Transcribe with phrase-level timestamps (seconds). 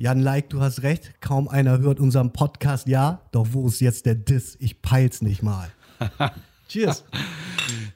[0.00, 4.06] Jan Like, du hast recht, kaum einer hört unseren Podcast, ja, doch wo ist jetzt
[4.06, 4.56] der Diss?
[4.60, 5.72] Ich peil's nicht mal.
[6.68, 7.02] Cheers.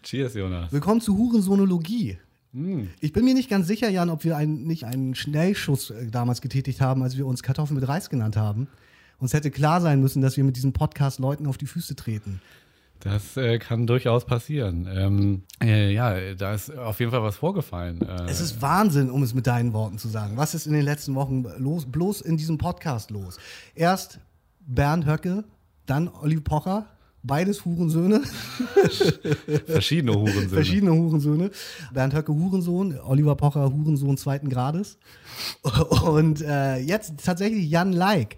[0.03, 0.73] Cheers, Jonas.
[0.73, 2.19] Willkommen zu Hurensonologie.
[2.51, 2.87] Mm.
[2.99, 6.41] Ich bin mir nicht ganz sicher, Jan, ob wir ein, nicht einen Schnellschuss äh, damals
[6.41, 8.67] getätigt haben, als wir uns Kartoffeln mit Reis genannt haben.
[9.19, 12.43] Uns hätte klar sein müssen, dass wir mit diesem Podcast Leuten auf die Füße treten.
[13.05, 14.89] Das äh, kann durchaus passieren.
[14.89, 18.01] Ähm, äh, ja, da ist auf jeden Fall was vorgefallen.
[18.01, 20.37] Äh, es ist Wahnsinn, um es mit deinen Worten zu sagen.
[20.37, 23.39] Was ist in den letzten Wochen los, bloß in diesem Podcast los?
[23.75, 24.21] Erst
[24.61, 25.43] Bernd Höcke,
[25.87, 26.87] dann Oliver Pocher,
[27.25, 28.23] beides Hurensöhne.
[29.67, 30.49] Verschiedene Hurensöhne.
[30.49, 31.51] Verschiedene Hurensöhne.
[31.93, 34.99] Bernd Höcke Hurensohn, Oliver Pocher Hurensohn zweiten Grades.
[36.05, 38.37] Und äh, jetzt tatsächlich Jan Like.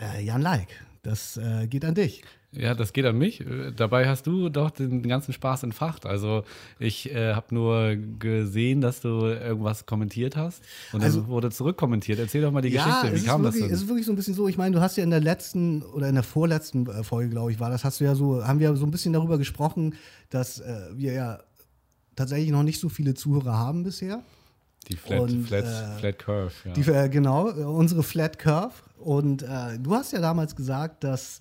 [0.00, 0.68] Äh, Jan Like,
[1.04, 2.24] das äh, geht an dich.
[2.56, 3.44] Ja, das geht an mich.
[3.76, 6.06] Dabei hast du doch den ganzen Spaß entfacht.
[6.06, 6.44] Also
[6.78, 10.62] ich äh, habe nur gesehen, dass du irgendwas kommentiert hast
[10.92, 12.18] und also, dann wurde zurückkommentiert.
[12.18, 13.16] Erzähl doch mal die ja, Geschichte.
[13.16, 13.74] Wie kam wirklich, das denn?
[13.74, 14.48] Es ist wirklich so ein bisschen so.
[14.48, 17.52] Ich meine, du hast ja in der letzten oder in der vorletzten äh, Folge, glaube
[17.52, 19.94] ich, war das, hast du ja so, haben wir so ein bisschen darüber gesprochen,
[20.30, 21.40] dass äh, wir ja
[22.16, 24.22] tatsächlich noch nicht so viele Zuhörer haben bisher.
[24.88, 26.72] Die Flat, und, Flat, äh, Flat Curve, ja.
[26.72, 28.74] Die, äh, genau, unsere Flat Curve.
[28.98, 31.38] Und äh, du hast ja damals gesagt, dass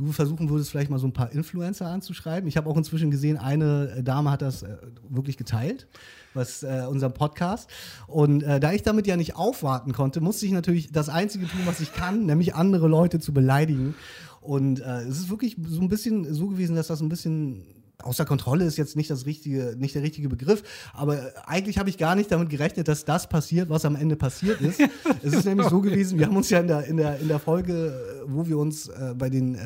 [0.00, 2.48] du versuchen würdest, vielleicht mal so ein paar Influencer anzuschreiben.
[2.48, 4.76] Ich habe auch inzwischen gesehen, eine Dame hat das äh,
[5.08, 5.88] wirklich geteilt,
[6.32, 7.68] was äh, unserem Podcast.
[8.06, 11.60] Und äh, da ich damit ja nicht aufwarten konnte, musste ich natürlich das Einzige tun,
[11.66, 13.94] was ich kann, nämlich andere Leute zu beleidigen.
[14.40, 17.66] Und äh, es ist wirklich so ein bisschen so gewesen, dass das ein bisschen
[18.02, 20.62] außer Kontrolle ist jetzt nicht das richtige, nicht der richtige Begriff,
[20.94, 24.60] aber eigentlich habe ich gar nicht damit gerechnet, dass das passiert, was am Ende passiert
[24.60, 24.80] ist.
[25.22, 27.38] es ist nämlich so gewesen, wir haben uns ja in der, in der, in der
[27.38, 29.58] Folge, wo wir uns äh, bei den äh,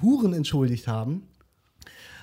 [0.00, 1.22] Huren entschuldigt haben,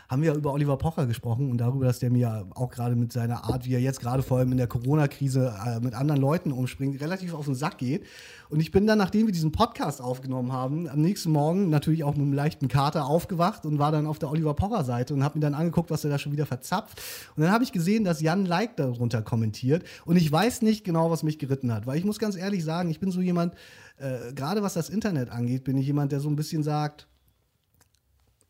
[0.09, 3.45] haben wir über Oliver Pocher gesprochen und darüber, dass der mir auch gerade mit seiner
[3.45, 6.99] Art, wie er jetzt gerade vor allem in der Corona-Krise äh, mit anderen Leuten umspringt,
[6.99, 8.03] relativ auf den Sack geht.
[8.49, 12.15] Und ich bin dann, nachdem wir diesen Podcast aufgenommen haben, am nächsten Morgen natürlich auch
[12.15, 15.41] mit einem leichten Kater aufgewacht und war dann auf der Oliver Pocher-Seite und habe mir
[15.41, 16.99] dann angeguckt, was er da schon wieder verzapft.
[17.35, 19.83] Und dann habe ich gesehen, dass Jan Like darunter kommentiert.
[20.05, 22.89] Und ich weiß nicht genau, was mich geritten hat, weil ich muss ganz ehrlich sagen,
[22.89, 23.53] ich bin so jemand,
[23.97, 27.08] äh, gerade was das Internet angeht, bin ich jemand, der so ein bisschen sagt,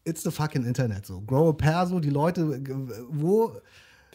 [0.05, 1.19] it's the fucking Internet so.
[1.19, 2.41] Grow a pair so, die Leute,
[3.09, 3.61] wo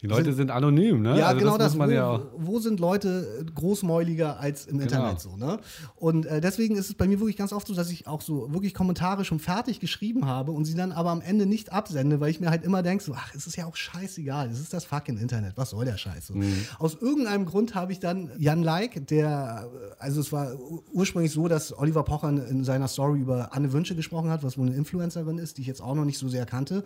[0.04, 1.18] die Leute sind, sind anonym, ne?
[1.18, 1.72] Ja, also genau das.
[1.72, 4.82] das wo, ja wo, sind Leute großmäuliger als im genau.
[4.82, 5.58] Internet so, ne?
[5.96, 8.52] Und äh, deswegen ist es bei mir wirklich ganz oft so, dass ich auch so
[8.52, 12.30] wirklich Kommentare schon fertig geschrieben habe und sie dann aber am Ende nicht absende, weil
[12.30, 14.84] ich mir halt immer denke, so, ach, es ist ja auch scheißegal, es ist das
[14.84, 16.26] fucking Internet, was soll der Scheiß?
[16.26, 16.34] So.
[16.34, 16.52] Mhm.
[16.78, 20.52] Aus irgendeinem Grund habe ich dann Jan Like, der, also es war
[20.92, 24.66] ursprünglich so, dass Oliver Pocher in seiner Story über Anne Wünsche gesprochen hat, was wohl
[24.66, 26.84] eine Influencerin ist, die ich jetzt auch noch nicht so sehr kannte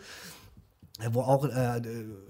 [1.13, 1.81] wo auch äh,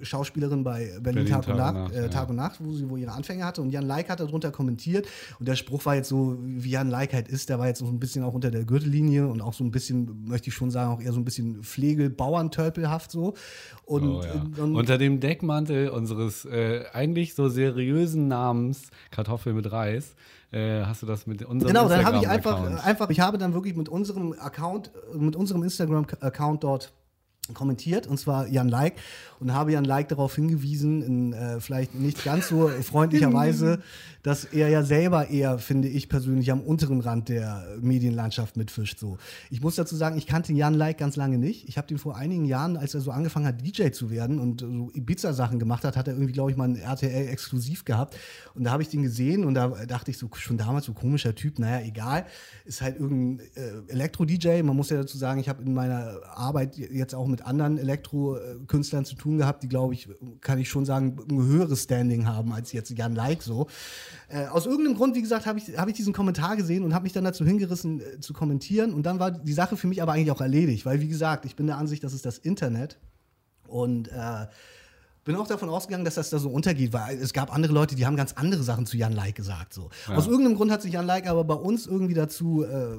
[0.03, 2.97] Schauspielerin bei Berlin, Berlin Tag, und Nacht, Nacht, äh, Tag und Nacht, wo sie wo
[2.97, 5.07] ihre Anfänge hatte und Jan Like hat darunter kommentiert
[5.39, 7.87] und der Spruch war jetzt so, wie Jan Like halt ist, der war jetzt so
[7.87, 10.93] ein bisschen auch unter der Gürtellinie und auch so ein bisschen, möchte ich schon sagen,
[10.93, 13.35] auch eher so ein bisschen Pflegel-Bauerntölpelhaft so.
[13.85, 14.63] Und, oh, ja.
[14.63, 20.15] und, unter dem Deckmantel unseres äh, eigentlich so seriösen Namens Kartoffel mit Reis
[20.51, 23.55] äh, hast du das mit unserem Genau, dann habe ich einfach, einfach, ich habe dann
[23.55, 26.93] wirklich mit unserem Account, mit unserem Instagram-Account dort
[27.55, 28.95] kommentiert, und zwar Jan Like,
[29.41, 33.81] und habe Jan Like darauf hingewiesen, in äh, vielleicht nicht ganz so freundlicher Weise,
[34.23, 38.99] dass er ja selber eher, finde ich persönlich, am unteren Rand der Medienlandschaft mitfischt.
[38.99, 39.19] So.
[39.51, 41.69] Ich muss dazu sagen, ich kannte Jan Like ganz lange nicht.
[41.69, 44.61] Ich habe den vor einigen Jahren, als er so angefangen hat, DJ zu werden und
[44.61, 48.17] so Ibiza-Sachen gemacht hat, hat er irgendwie, glaube ich, mal ein RTL-Exklusiv gehabt.
[48.55, 51.35] Und da habe ich den gesehen und da dachte ich so, schon damals so komischer
[51.35, 52.27] Typ, naja, egal,
[52.65, 54.63] ist halt irgendein äh, Elektro-DJ.
[54.63, 59.05] Man muss ja dazu sagen, ich habe in meiner Arbeit jetzt auch mit anderen Elektro-Künstlern
[59.05, 60.09] zu tun gehabt, die, glaube ich,
[60.41, 63.67] kann ich schon sagen, ein höheres Standing haben als jetzt Jan Like so.
[64.29, 67.05] Äh, aus irgendeinem Grund, wie gesagt, habe ich, hab ich diesen Kommentar gesehen und habe
[67.05, 68.93] mich dann dazu hingerissen äh, zu kommentieren.
[68.93, 71.57] Und dann war die Sache für mich aber eigentlich auch erledigt, weil, wie gesagt, ich
[71.57, 72.99] bin der Ansicht, das ist das Internet.
[73.67, 74.47] Und äh,
[75.29, 78.07] bin auch davon ausgegangen, dass das da so untergeht, weil es gab andere Leute, die
[78.07, 79.75] haben ganz andere Sachen zu Jan Like gesagt.
[79.75, 79.91] So.
[80.09, 80.15] Ja.
[80.17, 82.97] Aus irgendeinem Grund hat sich Jan Like aber bei uns irgendwie dazu äh,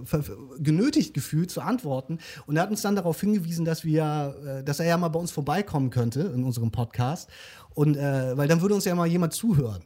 [0.59, 4.79] genötigt gefühlt zu antworten und er hat uns dann darauf hingewiesen, dass wir, äh, dass
[4.79, 7.31] er ja mal bei uns vorbeikommen könnte in unserem Podcast
[7.73, 9.81] und äh, weil dann würde uns ja mal jemand zuhören.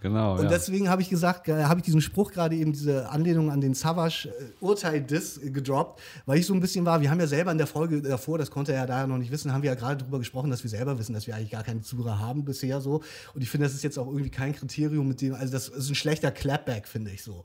[0.00, 0.36] Genau.
[0.36, 0.48] Und ja.
[0.48, 3.74] deswegen habe ich gesagt, äh, habe ich diesen Spruch gerade eben, diese Anlehnung an den
[3.74, 7.66] Savage-Urteil-Diss äh, gedroppt, weil ich so ein bisschen war, wir haben ja selber in der
[7.66, 10.18] Folge davor, das konnte er ja da noch nicht wissen, haben wir ja gerade darüber
[10.18, 13.02] gesprochen, dass wir selber wissen, dass wir eigentlich gar keine Zuhörer haben bisher so.
[13.34, 15.88] Und ich finde, das ist jetzt auch irgendwie kein Kriterium, mit dem, also das ist
[15.88, 17.44] ein schlechter Clapback, finde ich so.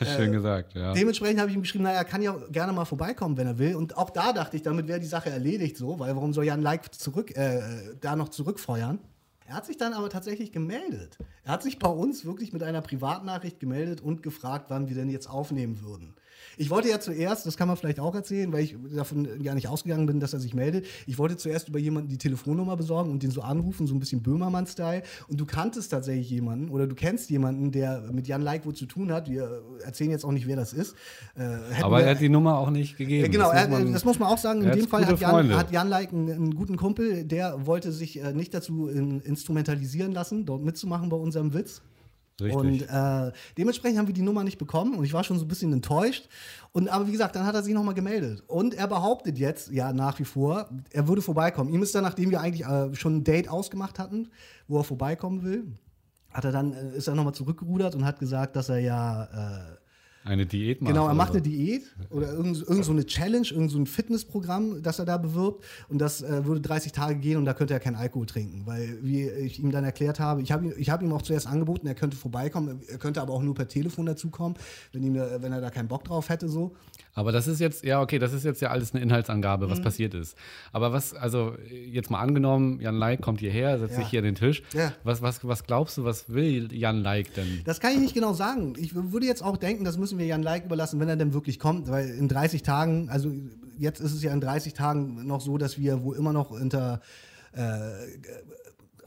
[0.16, 0.92] Schön äh, gesagt, ja.
[0.92, 3.74] Dementsprechend habe ich ihm geschrieben, naja, er kann ja gerne mal vorbeikommen, wenn er will.
[3.74, 6.62] Und auch da dachte ich, damit wäre die Sache erledigt so, weil warum soll Jan
[6.62, 7.60] Like zurück, äh,
[8.00, 8.98] da noch zurückfeuern?
[9.50, 11.18] Er hat sich dann aber tatsächlich gemeldet.
[11.42, 15.10] Er hat sich bei uns wirklich mit einer Privatnachricht gemeldet und gefragt, wann wir denn
[15.10, 16.14] jetzt aufnehmen würden.
[16.60, 19.66] Ich wollte ja zuerst, das kann man vielleicht auch erzählen, weil ich davon gar nicht
[19.66, 20.84] ausgegangen bin, dass er sich meldet.
[21.06, 24.22] Ich wollte zuerst über jemanden die Telefonnummer besorgen und den so anrufen, so ein bisschen
[24.22, 25.02] Böhmermann-Style.
[25.28, 28.84] Und du kanntest tatsächlich jemanden oder du kennst jemanden, der mit Jan Like wohl zu
[28.84, 29.30] tun hat.
[29.30, 30.94] Wir erzählen jetzt auch nicht, wer das ist.
[31.34, 33.24] Äh, Aber er hat die Nummer auch nicht gegeben.
[33.24, 34.62] Äh, genau, das, muss man, das muss man auch sagen.
[34.62, 38.22] In dem Fall hat Jan, hat Jan, Like einen, einen, guten Kumpel, der wollte sich
[38.22, 41.80] äh, nicht dazu in, instrumentalisieren lassen, dort mitzumachen bei unserem Witz.
[42.40, 42.56] Richtig.
[42.56, 45.48] Und äh, dementsprechend haben wir die Nummer nicht bekommen und ich war schon so ein
[45.48, 46.28] bisschen enttäuscht.
[46.72, 48.42] Und aber wie gesagt, dann hat er sich nochmal gemeldet.
[48.46, 51.72] Und er behauptet jetzt, ja, nach wie vor, er würde vorbeikommen.
[51.72, 54.28] Ihm ist dann, nachdem wir eigentlich äh, schon ein Date ausgemacht hatten,
[54.68, 55.66] wo er vorbeikommen will,
[56.32, 59.76] hat er dann, äh, ist er nochmal zurückgerudert und hat gesagt, dass er ja äh,
[60.24, 60.92] eine Diät macht.
[60.92, 64.82] Genau, er macht eine Diät oder irgend, irgend so eine Challenge, irgend so ein Fitnessprogramm,
[64.82, 65.64] das er da bewirbt.
[65.88, 68.66] Und das äh, würde 30 Tage gehen und da könnte er keinen Alkohol trinken.
[68.66, 71.86] Weil, wie ich ihm dann erklärt habe, ich habe ich hab ihm auch zuerst angeboten,
[71.86, 74.58] er könnte vorbeikommen, er könnte aber auch nur per Telefon dazukommen,
[74.92, 76.48] wenn, ihm, wenn er da keinen Bock drauf hätte.
[76.48, 76.76] So.
[77.14, 79.84] Aber das ist jetzt, ja, okay, das ist jetzt ja alles eine Inhaltsangabe, was mhm.
[79.84, 80.36] passiert ist.
[80.72, 84.00] Aber was, also jetzt mal angenommen, Jan Like kommt hierher, setzt ja.
[84.00, 84.62] sich hier an den Tisch.
[84.72, 84.92] Ja.
[85.02, 87.62] Was, was, was glaubst du, was will Jan Like denn?
[87.64, 88.74] Das kann ich nicht genau sagen.
[88.78, 91.58] Ich würde jetzt auch denken, das müssen wir Jan Like überlassen, wenn er denn wirklich
[91.58, 93.32] kommt, weil in 30 Tagen, also
[93.78, 97.00] jetzt ist es ja in 30 Tagen noch so, dass wir wo immer noch unter
[97.52, 97.90] äh,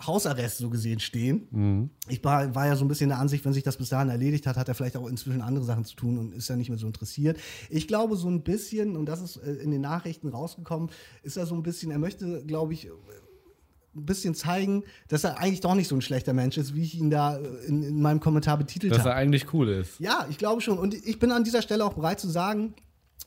[0.07, 1.47] Hausarrest so gesehen stehen.
[1.51, 1.89] Mhm.
[2.07, 4.47] Ich war, war, ja so ein bisschen der Ansicht, wenn sich das bis dahin erledigt
[4.47, 6.77] hat, hat er vielleicht auch inzwischen andere Sachen zu tun und ist ja nicht mehr
[6.77, 7.39] so interessiert.
[7.69, 10.89] Ich glaube so ein bisschen, und das ist äh, in den Nachrichten rausgekommen,
[11.23, 12.89] ist er so ein bisschen, er möchte, glaube ich,
[13.95, 16.95] ein bisschen zeigen, dass er eigentlich doch nicht so ein schlechter Mensch ist, wie ich
[16.95, 19.03] ihn da in, in meinem Kommentar betitelt habe.
[19.03, 19.99] Dass er eigentlich cool ist.
[19.99, 20.77] Ja, ich glaube schon.
[20.77, 22.73] Und ich bin an dieser Stelle auch bereit zu sagen,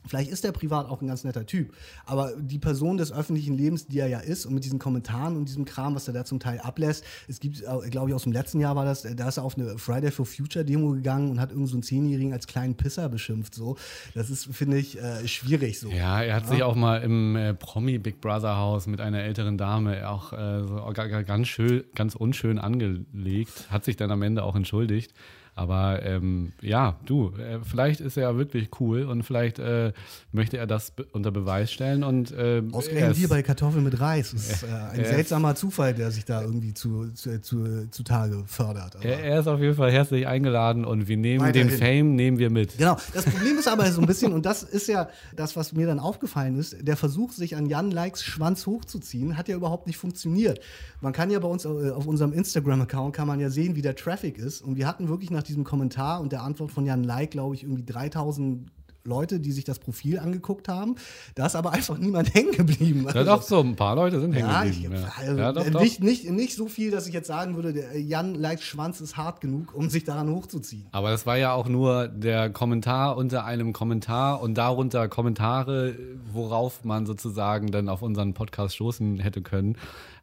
[0.07, 1.73] Vielleicht ist er privat auch ein ganz netter Typ,
[2.05, 5.45] aber die Person des öffentlichen Lebens, die er ja ist, und mit diesen Kommentaren und
[5.45, 8.31] diesem Kram, was er da zum Teil ablässt, es gibt, äh, glaube ich, aus dem
[8.31, 11.39] letzten Jahr war das, da ist er auf eine Friday for Future Demo gegangen und
[11.39, 13.55] hat irgend so einen Zehnjährigen als kleinen Pisser beschimpft.
[13.55, 13.77] So,
[14.13, 15.79] das ist, finde ich, äh, schwierig.
[15.79, 15.89] So.
[15.89, 16.49] Ja, er hat ja.
[16.49, 20.63] sich auch mal im äh, Promi Big Brother Haus mit einer älteren Dame auch äh,
[20.63, 20.83] so
[21.25, 25.13] ganz schön, ganz unschön angelegt, hat sich dann am Ende auch entschuldigt.
[25.57, 29.91] Aber ähm, ja, du, äh, vielleicht ist er ja wirklich cool und vielleicht äh,
[30.31, 32.03] möchte er das be unter Beweis stellen.
[32.03, 34.33] Und, äh, Ausgerechnet hier bei Kartoffeln mit Reis.
[34.33, 39.03] Das ist äh, ein seltsamer Zufall, der sich da irgendwie zu, zu, zu, zutage fördert.
[39.03, 42.51] Er, er, ist auf jeden Fall herzlich eingeladen und wir nehmen den Fame, nehmen wir
[42.51, 42.77] mit.
[42.77, 42.95] Genau.
[43.15, 45.99] Das Problem ist aber so ein bisschen, und das ist ja das, was mir dann
[45.99, 50.59] aufgefallen ist, der Versuch, sich an Jan Likes Schwanz hochzuziehen, hat ja überhaupt nicht funktioniert.
[51.01, 53.95] Man kann ja bei uns äh, auf unserem Instagram-Account kann man ja sehen, wie der
[53.95, 54.61] Traffic ist.
[54.61, 57.63] Und wir hatten wirklich nach diesem Kommentar und der Antwort von Jan Like, glaube ich,
[57.63, 58.71] irgendwie 3000
[59.07, 60.95] Leute, die sich das Profil angeguckt haben.
[61.33, 63.07] Da ist aber einfach niemand hängen geblieben.
[63.13, 64.95] Ja, doch, so ein paar Leute sind hängen ja, geblieben.
[64.95, 65.13] Ich, ja.
[65.17, 67.99] Also, ja, doch, äh, nicht, Nicht, nicht so viel, dass ich jetzt sagen würde, der
[67.99, 70.85] Jan Like Schwanz ist hart genug, um sich daran hochzuziehen.
[70.91, 75.95] Aber das war ja auch nur der Kommentar unter einem Kommentar und darunter Kommentare,
[76.31, 79.77] worauf man sozusagen dann auf unseren Podcast stoßen hätte können.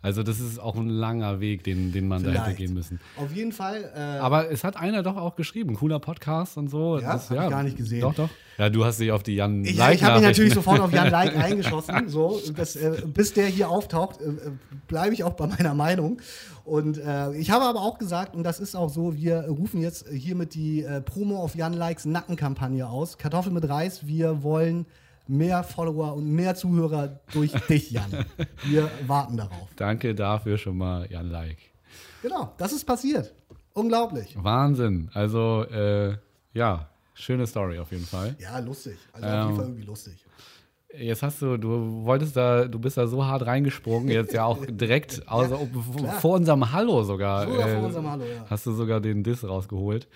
[0.04, 2.38] Also das ist auch ein langer Weg, den, den man Vielleicht.
[2.38, 3.00] da hätte gehen müssen.
[3.16, 3.90] Auf jeden Fall.
[3.96, 6.98] Äh, Aber es hat einer doch auch geschrieben, cooler Podcast und so.
[6.98, 8.02] Ja, das, ja, ich gar nicht gesehen.
[8.02, 8.28] Doch, doch.
[8.58, 9.94] Ja, du hast dich auf die Jan Like.
[9.94, 12.10] Ich habe mich natürlich sofort auf Jan Like eingeschossen.
[12.10, 14.50] So, das, äh, bis der hier auftaucht, äh,
[14.88, 16.20] bleibe ich auch bei meiner Meinung.
[16.66, 20.06] Und äh, ich habe aber auch gesagt, und das ist auch so, wir rufen jetzt
[20.10, 23.16] hiermit die äh, Promo auf Jan Likes Nackenkampagne aus.
[23.16, 24.84] Kartoffel mit Reis, wir wollen
[25.26, 28.26] mehr Follower und mehr Zuhörer durch dich, Jan.
[28.64, 29.68] Wir warten darauf.
[29.76, 31.58] Danke dafür schon mal, Jan Like.
[32.22, 33.34] Genau, das ist passiert.
[33.74, 34.36] Unglaublich.
[34.40, 35.10] Wahnsinn.
[35.12, 36.16] Also, äh,
[36.52, 38.36] ja, schöne Story auf jeden Fall.
[38.38, 38.96] Ja, lustig.
[39.12, 40.24] Also auf jeden ähm, Fall irgendwie lustig.
[40.96, 44.64] Jetzt hast du, du wolltest da, du bist da so hart reingesprungen, jetzt ja auch
[44.68, 45.68] direkt also,
[46.02, 47.48] ja, vor unserem Hallo sogar.
[47.48, 48.46] Sogar äh, vor unserem Hallo, ja.
[48.48, 50.06] Hast du sogar den Diss rausgeholt.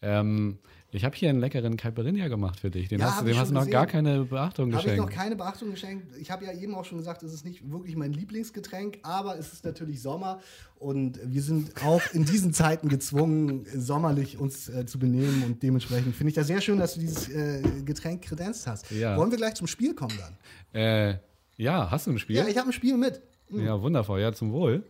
[0.00, 0.58] Ähm,
[0.94, 2.88] ich habe hier einen leckeren Caipirinha gemacht für dich.
[2.88, 3.72] Den ja, hast, dem hast du noch gesehen.
[3.72, 5.00] gar keine Beachtung hab geschenkt.
[5.00, 6.16] Habe ich noch keine Beachtung geschenkt.
[6.20, 9.52] Ich habe ja eben auch schon gesagt, es ist nicht wirklich mein Lieblingsgetränk, aber es
[9.52, 10.40] ist natürlich Sommer
[10.76, 16.14] und wir sind auch in diesen Zeiten gezwungen, sommerlich uns äh, zu benehmen und dementsprechend
[16.14, 18.88] finde ich das sehr schön, dass du dieses äh, Getränk kredenzt hast.
[18.92, 19.16] Ja.
[19.16, 20.80] Wollen wir gleich zum Spiel kommen dann?
[20.80, 21.18] Äh,
[21.56, 22.36] ja, hast du ein Spiel?
[22.36, 23.20] Ja, ich habe ein Spiel mit.
[23.50, 23.66] Mhm.
[23.66, 24.20] Ja, wundervoll.
[24.20, 24.84] Ja, zum Wohl.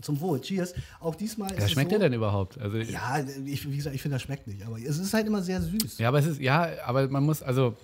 [0.00, 0.74] Zum Wohl, cheers.
[1.00, 2.58] Auch diesmal ja, schmeckt so, der denn überhaupt?
[2.58, 4.64] Also, ja, ich, wie gesagt, ich finde, das schmeckt nicht.
[4.66, 5.98] Aber es ist halt immer sehr süß.
[5.98, 7.76] Ja, aber es ist, ja, aber man muss, also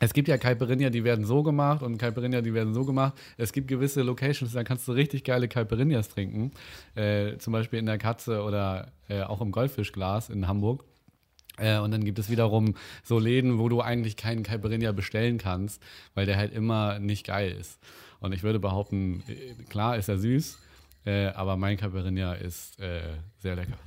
[0.00, 3.14] es gibt ja Caipirinha, die werden so gemacht und Caipirinha, die werden so gemacht.
[3.36, 6.50] Es gibt gewisse Locations, da kannst du richtig geile Caipirinhas trinken.
[6.96, 10.84] Äh, zum Beispiel in der Katze oder äh, auch im Goldfischglas in Hamburg.
[11.58, 15.80] Äh, und dann gibt es wiederum so Läden, wo du eigentlich keinen Caipirinha bestellen kannst,
[16.14, 17.78] weil der halt immer nicht geil ist.
[18.18, 20.58] Und ich würde behaupten, äh, klar ist er süß,
[21.04, 23.00] Äh, aber mein Caipirinha ist äh,
[23.38, 23.78] sehr lecker.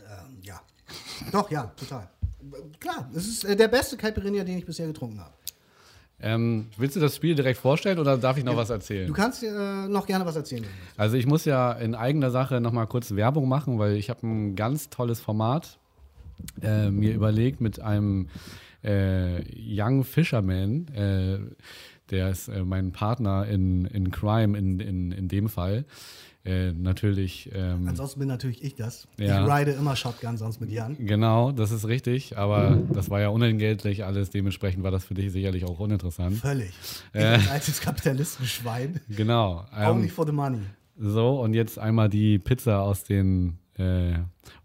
[0.00, 0.60] Ähm, ja.
[1.30, 2.08] Doch, ja, total.
[2.80, 5.32] Klar, es ist äh, der beste Caipirinha, den ich bisher getrunken habe.
[6.20, 8.58] Ähm, willst du das Spiel direkt vorstellen oder darf ich noch ja.
[8.58, 9.06] was erzählen?
[9.06, 10.64] Du kannst äh, noch gerne was erzählen.
[10.96, 14.26] Also ich muss ja in eigener Sache noch mal kurz Werbung machen, weil ich habe
[14.26, 15.78] ein ganz tolles Format
[16.62, 18.28] äh, mir überlegt mit einem
[18.82, 21.38] äh, Young Fisherman, äh,
[22.10, 25.84] der ist äh, mein Partner in, in Crime in, in, in dem Fall.
[26.44, 27.50] Äh, natürlich.
[27.54, 29.08] Ähm, Ansonsten bin natürlich ich das.
[29.16, 29.42] Ja.
[29.46, 30.96] Ich ride immer Shotgun, sonst mit Jan.
[30.98, 32.36] Genau, das ist richtig.
[32.36, 34.28] Aber das war ja unentgeltlich alles.
[34.28, 36.36] Dementsprechend war das für dich sicherlich auch uninteressant.
[36.36, 36.74] Völlig.
[37.14, 39.00] Äh, ich altes Kapitalistenschwein.
[39.08, 39.64] Genau.
[39.74, 40.60] Only ähm, for the money.
[40.98, 44.18] So, und jetzt einmal die Pizza aus den äh,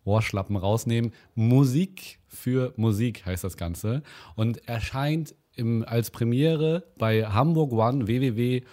[0.04, 1.14] Ohrschlappen rausnehmen.
[1.34, 4.04] Musik für Musik heißt das Ganze.
[4.36, 8.64] Und erscheint im, als Premiere bei Hamburg One www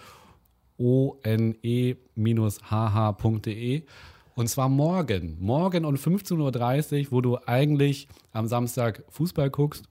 [0.77, 1.43] one-hh.de.
[4.35, 5.37] Und zwar morgen.
[5.39, 9.85] Morgen um 15.30 Uhr, wo du eigentlich am Samstag Fußball guckst.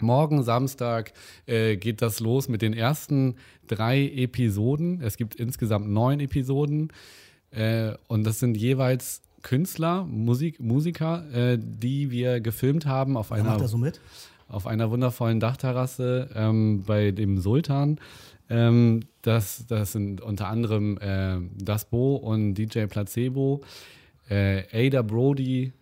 [0.00, 1.12] Morgen Samstag
[1.46, 3.34] äh, geht das los mit den ersten
[3.66, 5.00] drei Episoden.
[5.02, 6.92] Es gibt insgesamt neun Episoden.
[7.50, 13.58] Äh, und das sind jeweils Künstler, Musik, Musiker, äh, die wir gefilmt haben auf einer,
[13.68, 13.76] so
[14.52, 17.98] auf einer wundervollen Dachterrasse ähm, bei dem Sultan.
[18.48, 23.62] Ähm, das, das sind unter anderem äh, Das Bo und DJ Placebo,
[24.28, 25.72] äh, Ada Brody,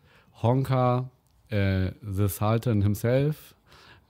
[0.43, 1.11] Honka,
[1.49, 3.55] äh, The Sultan himself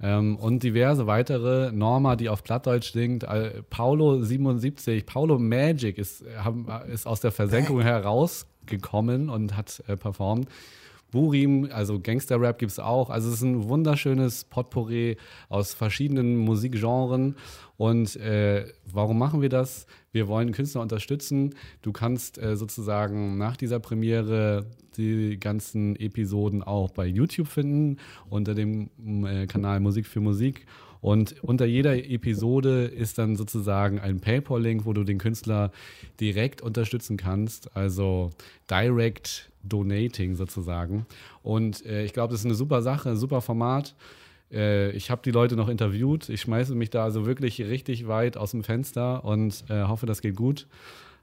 [0.02, 1.72] ähm, und diverse weitere.
[1.72, 7.32] Norma, die auf Plattdeutsch singt, äh, Paulo 77, Paulo Magic ist, haben, ist aus der
[7.32, 10.48] Versenkung herausgekommen und hat äh, performt.
[11.10, 13.10] Burim, also Gangster-Rap gibt es auch.
[13.10, 15.16] Also es ist ein wunderschönes Potpourri
[15.48, 17.36] aus verschiedenen Musikgenren.
[17.76, 19.86] Und äh, warum machen wir das?
[20.12, 21.54] Wir wollen Künstler unterstützen.
[21.82, 27.98] Du kannst äh, sozusagen nach dieser Premiere die ganzen Episoden auch bei YouTube finden,
[28.28, 28.90] unter dem
[29.24, 30.66] äh, Kanal Musik für Musik.
[31.00, 35.72] Und unter jeder Episode ist dann sozusagen ein PayPal-Link, wo du den Künstler
[36.20, 37.74] direkt unterstützen kannst.
[37.76, 38.30] Also
[38.70, 41.06] Direct Donating sozusagen.
[41.42, 43.94] Und äh, ich glaube, das ist eine super Sache, ein super Format.
[44.52, 46.28] Äh, ich habe die Leute noch interviewt.
[46.28, 50.20] Ich schmeiße mich da also wirklich richtig weit aus dem Fenster und äh, hoffe, das
[50.20, 50.66] geht gut.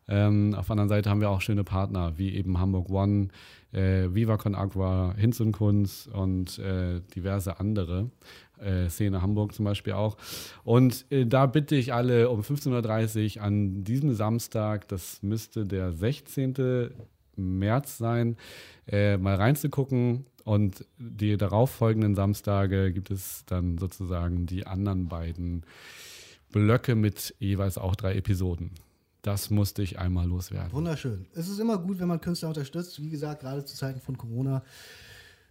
[0.09, 3.27] Ähm, auf der anderen Seite haben wir auch schöne Partner, wie eben Hamburg One,
[3.73, 8.09] äh, Viva Con Agua, Hinz und Kunz und äh, diverse andere.
[8.59, 10.17] Äh, Szene Hamburg zum Beispiel auch.
[10.63, 15.91] Und äh, da bitte ich alle um 15.30 Uhr an diesem Samstag, das müsste der
[15.91, 16.91] 16.
[17.35, 18.35] März sein,
[18.87, 20.25] äh, mal reinzugucken.
[20.43, 25.63] Und die darauffolgenden Samstage gibt es dann sozusagen die anderen beiden
[26.51, 28.71] Blöcke mit jeweils auch drei Episoden.
[29.21, 30.71] Das musste ich einmal loswerden.
[30.71, 31.25] Wunderschön.
[31.33, 33.01] Es ist immer gut, wenn man Künstler unterstützt.
[33.01, 34.63] Wie gesagt, gerade zu Zeiten von Corona.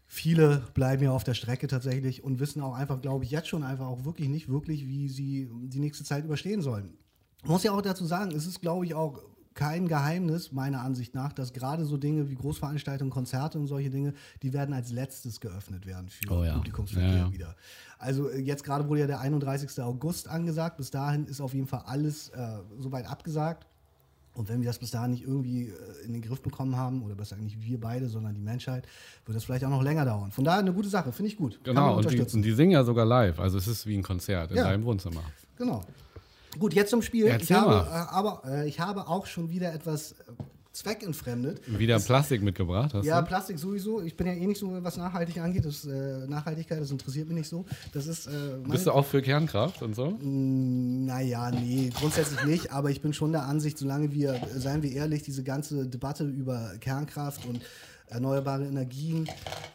[0.08, 3.64] Viele bleiben ja auf der Strecke tatsächlich und wissen auch einfach, glaube ich, jetzt schon
[3.64, 6.96] einfach auch wirklich nicht wirklich, wie sie die nächste Zeit überstehen sollen.
[7.42, 9.22] Ich muss ja auch dazu sagen, es ist, glaube ich, auch
[9.56, 14.12] kein Geheimnis, meiner Ansicht nach, dass gerade so Dinge wie Großveranstaltungen, Konzerte und solche Dinge,
[14.42, 16.54] die werden als letztes geöffnet werden für oh ja.
[16.54, 17.32] Publikumsverkehr ja, ja.
[17.32, 17.56] wieder.
[17.98, 19.80] Also äh, jetzt gerade wurde ja der 31.
[19.82, 20.76] August angesagt.
[20.76, 23.66] Bis dahin ist auf jeden Fall alles äh, soweit abgesagt.
[24.36, 27.14] Und wenn wir das bis dahin nicht irgendwie äh, in den Griff bekommen haben, oder
[27.14, 28.86] besser nicht wir beide, sondern die Menschheit,
[29.24, 30.30] wird das vielleicht auch noch länger dauern.
[30.30, 31.58] Von daher eine gute Sache, finde ich gut.
[31.64, 33.40] Genau, und die, und die, singen ja sogar live.
[33.40, 35.22] Also es ist wie ein Konzert in deinem Wohnzimmer.
[35.56, 35.82] Genau.
[36.58, 37.26] Gut, jetzt zum Spiel.
[37.26, 40.14] ich habe, äh, aber äh, ich habe auch schon wieder etwas äh,
[40.76, 41.60] zweckentfremdet.
[41.78, 43.26] Wieder das, Plastik mitgebracht hast Ja, du?
[43.26, 44.02] Plastik sowieso.
[44.02, 45.64] Ich bin ja eh nicht so, was nachhaltig angeht.
[45.64, 47.64] Das, äh, Nachhaltigkeit, das interessiert mich nicht so.
[47.92, 50.10] Das ist, äh, Bist du auch für Kernkraft und so?
[50.10, 52.72] Mm, naja, nee, grundsätzlich nicht.
[52.72, 56.72] Aber ich bin schon der Ansicht, solange wir, seien wir ehrlich, diese ganze Debatte über
[56.80, 57.60] Kernkraft und
[58.08, 59.28] erneuerbare Energien.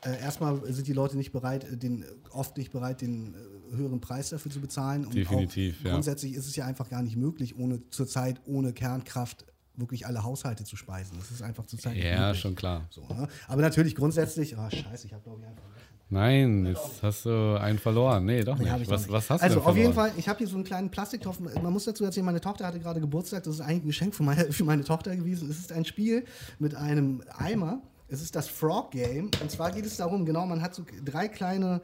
[0.05, 4.29] Äh, erstmal sind die Leute nicht bereit, den, oft nicht bereit, den äh, höheren Preis
[4.29, 5.05] dafür zu bezahlen.
[5.05, 5.83] Und Definitiv.
[5.83, 5.91] Ja.
[5.93, 9.45] Grundsätzlich ist es ja einfach gar nicht möglich, ohne zurzeit ohne Kernkraft
[9.81, 11.17] wirklich alle Haushalte zu speisen.
[11.19, 12.41] Das ist einfach zurzeit nicht Ja, möglich.
[12.41, 12.87] schon klar.
[12.89, 13.27] So, ne?
[13.47, 15.63] Aber natürlich grundsätzlich, oh scheiße, ich habe glaube ich einfach.
[16.09, 18.25] Nein, jetzt hast du einen verloren.
[18.25, 18.69] Nee, doch nicht.
[18.69, 20.65] Nee, was, was hast also du Also auf jeden Fall, ich habe hier so einen
[20.65, 21.39] kleinen Plastiktopf.
[21.39, 23.43] Man muss dazu erzählen, meine Tochter hatte gerade Geburtstag.
[23.43, 25.49] Das ist eigentlich ein Geschenk für meine, für meine Tochter gewesen.
[25.49, 26.25] Es ist ein Spiel
[26.59, 29.31] mit einem Eimer es ist das Frog Game.
[29.41, 31.81] Und zwar geht es darum, genau, man hat so drei kleine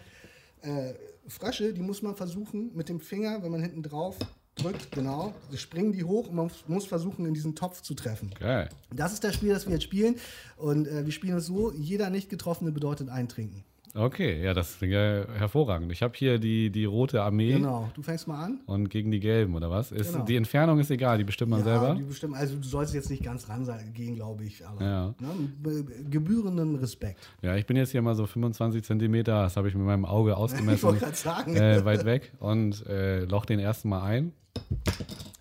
[0.61, 0.93] äh,
[1.27, 4.17] Frösche, die muss man versuchen mit dem Finger, wenn man hinten drauf
[4.57, 8.31] drückt, genau, springen die hoch und man muss versuchen, in diesen Topf zu treffen.
[8.39, 8.69] Geil.
[8.93, 10.15] Das ist das Spiel, das wir jetzt spielen.
[10.57, 13.63] Und äh, wir spielen es so: jeder nicht getroffene bedeutet eintrinken.
[13.97, 15.91] Okay, ja, das klingt ja hervorragend.
[15.91, 17.53] Ich habe hier die, die rote Armee.
[17.53, 18.59] Genau, du fängst mal an.
[18.67, 19.91] Und gegen die gelben, oder was?
[19.91, 20.25] Ist, Genau.
[20.25, 21.95] Die Entfernung ist egal, die bestimmt man ja, selber.
[21.95, 24.65] Die bestimmen, also du sollst jetzt nicht ganz ran gehen, glaube ich.
[24.67, 25.15] Aber Ja.
[25.19, 27.27] ne, gebührenden Respekt.
[27.41, 30.31] Ja, ich bin jetzt hier mal so 25 Zentimeter, das habe ich mit meinem Auge
[30.33, 31.55] Ich ausgemessen, wollte gerade sagen.
[31.55, 34.31] äh, weit weg und äh, loch den ersten Mal ein.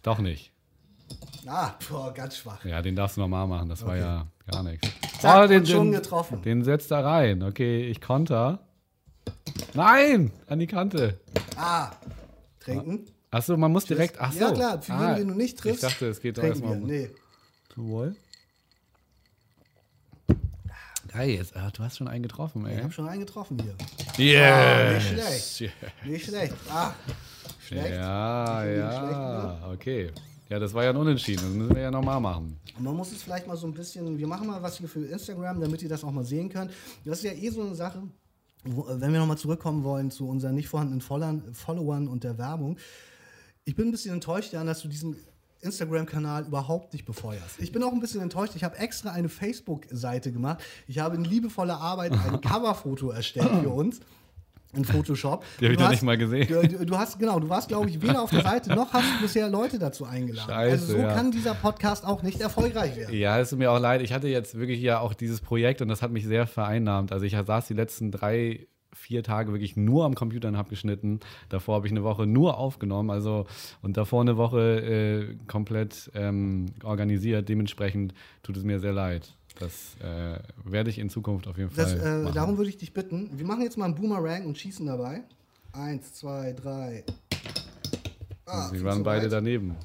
[0.02, 0.52] Doch nicht.
[1.46, 2.64] Ah, boah, ganz schwach.
[2.64, 4.00] Ja, den darfst du normal machen, das war Okay.
[4.00, 4.88] ja gar nichts.
[5.20, 6.42] Zack, Oh, den, schon den, getroffen.
[6.42, 7.42] den setzt da rein.
[7.42, 8.60] Okay, ich konter.
[9.74, 11.20] Nein, an die Kante.
[11.56, 11.90] Ah,
[12.60, 13.06] trinken.
[13.30, 14.16] Achso, man muss direkt.
[14.20, 14.40] Ach so.
[14.40, 15.82] Ja, klar, für Ah, den du nicht triffst.
[15.84, 16.84] Ich dachte, es geht doch erstmal um.
[16.84, 17.10] Nee.
[17.74, 18.16] Zum Wohl.
[21.08, 22.82] Geil, jetzt, ah, du hast schon einen getroffen, Ich ey.
[22.82, 23.74] habe schon einen getroffen hier.
[24.24, 25.04] Yes.
[25.04, 25.08] nicht
[25.58, 25.74] schlecht.
[26.04, 26.54] Nicht schlecht.
[26.70, 26.92] Ah,
[27.66, 27.90] schlecht.
[27.90, 30.10] Ja, ja, okay.
[30.48, 31.42] Ja, das war ja ein Unentschieden.
[31.42, 32.58] Das müssen wir ja nochmal machen.
[32.78, 35.60] Man muss es vielleicht mal so ein bisschen, wir machen mal was hier für Instagram,
[35.60, 36.70] damit ihr das auch mal sehen könnt.
[37.04, 38.02] Das ist ja eh so eine Sache,
[38.64, 42.38] wo, äh, wenn wir nochmal zurückkommen wollen zu unseren nicht vorhandenen Followern, Followern und der
[42.38, 42.78] Werbung.
[43.64, 45.16] Ich bin ein bisschen enttäuscht, Jan, dass du diesen
[45.66, 47.58] Instagram-Kanal überhaupt nicht befeuerst.
[47.58, 48.54] Ich bin auch ein bisschen enttäuscht.
[48.56, 50.62] Ich habe extra eine Facebook-Seite gemacht.
[50.86, 54.00] Ich habe in liebevoller Arbeit ein Coverfoto erstellt für uns.
[54.72, 55.42] In Photoshop.
[55.60, 56.46] Die hab ich Du noch hast- nicht mal gesehen.
[56.48, 59.04] Du, du, du hast, genau, du warst, glaube ich, weder auf der Seite, noch hast
[59.16, 60.50] du bisher Leute dazu eingeladen.
[60.50, 61.14] Scheiße, also so ja.
[61.14, 63.14] kann dieser Podcast auch nicht erfolgreich werden.
[63.16, 64.02] Ja, es tut mir auch leid.
[64.02, 67.10] Ich hatte jetzt wirklich ja auch dieses Projekt und das hat mich sehr vereinnahmt.
[67.10, 71.20] Also ich saß die letzten drei, vier Tage wirklich nur am Computer und habe geschnitten.
[71.48, 73.10] Davor habe ich eine Woche nur aufgenommen.
[73.10, 73.46] Also
[73.82, 74.80] und davor eine Woche
[75.30, 77.48] äh, komplett ähm, organisiert.
[77.48, 79.32] Dementsprechend tut es mir sehr leid.
[79.58, 82.00] Das äh, werde ich in Zukunft auf jeden Das, Fall.
[82.20, 82.34] äh, machen.
[82.34, 85.22] darum würde ich dich bitten, wir machen jetzt mal einen Boomerang und schießen dabei.
[85.72, 87.04] Eins, zwei, drei.
[88.44, 89.32] Ah, Sie waren zu beide weit.
[89.32, 89.76] daneben.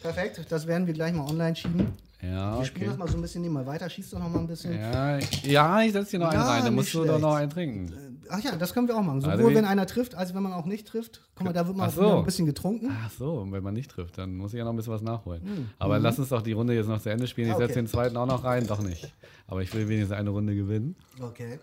[0.00, 1.88] Perfekt, das werden wir gleich mal online schieben.
[2.22, 2.90] Ja, Wir spielen okay.
[2.90, 3.90] das mal so ein bisschen nebenbei weiter.
[3.90, 4.78] Schieß doch noch mal ein bisschen.
[4.78, 6.64] Ja, ja, ich setze dir noch einen Ja, rein.
[6.64, 7.20] Dann musst du doch schlecht.
[7.20, 8.20] noch einen trinken.
[8.30, 9.20] Ach ja, das können wir auch machen.
[9.20, 11.28] Sowohl Also wenn einer trifft, als wenn man auch nicht trifft.
[11.34, 12.18] Guck mal, da wird man wieder so.
[12.18, 12.96] ein bisschen getrunken.
[13.04, 15.02] Ach so, und wenn man nicht trifft, dann muss ich ja noch ein bisschen was
[15.02, 15.70] nachholen.
[15.80, 17.48] Aber lass uns doch die Runde jetzt noch zu Ende spielen.
[17.48, 17.62] Ich Mhm.
[17.62, 17.80] Ah, setze okay.
[17.82, 18.68] den zweiten auch noch rein.
[18.68, 19.12] Doch nicht.
[19.48, 20.94] Aber ich will wenigstens eine Runde gewinnen.
[21.20, 21.58] Okay.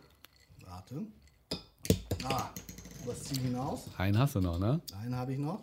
[0.67, 0.95] Warte.
[2.25, 2.49] Ah,
[3.05, 3.85] was ziehen hinaus?
[3.97, 4.81] Einen hast du noch, ne?
[5.01, 5.61] Einen habe ich noch.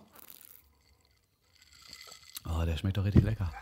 [2.49, 3.53] Oh, der schmeckt doch richtig lecker.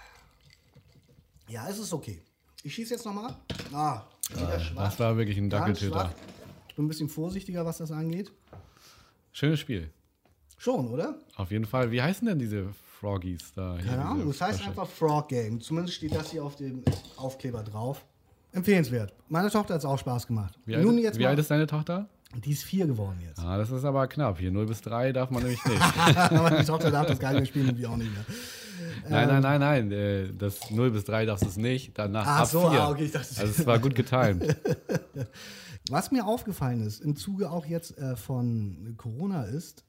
[1.49, 2.23] Ja, es ist okay.
[2.63, 3.35] Ich schieße jetzt nochmal.
[3.73, 4.85] Ah, wieder schwach.
[4.85, 6.15] Das war wirklich ein Dackeltöter.
[6.69, 8.33] Ich bin ein bisschen vorsichtiger, was das angeht.
[9.33, 9.91] Schönes Spiel.
[10.57, 11.19] Schon, oder?
[11.37, 11.91] Auf jeden Fall.
[11.91, 13.77] Wie heißen denn diese Froggies da?
[13.85, 14.29] Keine Ahnung.
[14.29, 15.61] Das heißt einfach Frog Game.
[15.61, 16.83] Zumindest steht das hier auf dem
[17.17, 18.05] Aufkleber drauf.
[18.53, 19.13] Empfehlenswert.
[19.29, 20.59] Meine Tochter hat es auch Spaß gemacht.
[20.65, 22.09] Wie, alt, Nun jetzt wie alt ist deine Tochter?
[22.45, 23.39] Die ist vier geworden jetzt.
[23.41, 24.39] Ah, das ist aber knapp.
[24.39, 25.81] Hier 0 bis 3 darf man nämlich nicht.
[26.09, 28.25] Aber die Tochter darf das gar nicht mehr spielen und wir auch nicht mehr.
[29.09, 29.93] Nein, nein, nein, nein.
[29.93, 31.99] äh, Das 0 bis 3 darfst du es nicht.
[31.99, 32.81] Danach Ach ab so, 4.
[32.81, 34.45] ah, okay, ich dachte- also es war gut getimt.
[35.91, 39.85] Was mir aufgefallen ist, im Zuge auch jetzt äh, von Corona ist,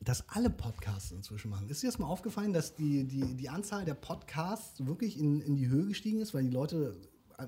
[0.00, 1.68] dass alle Podcasts inzwischen machen.
[1.68, 5.56] Ist dir das mal aufgefallen, dass die, die, die Anzahl der Podcasts wirklich in, in
[5.56, 6.96] die Höhe gestiegen ist, weil die Leute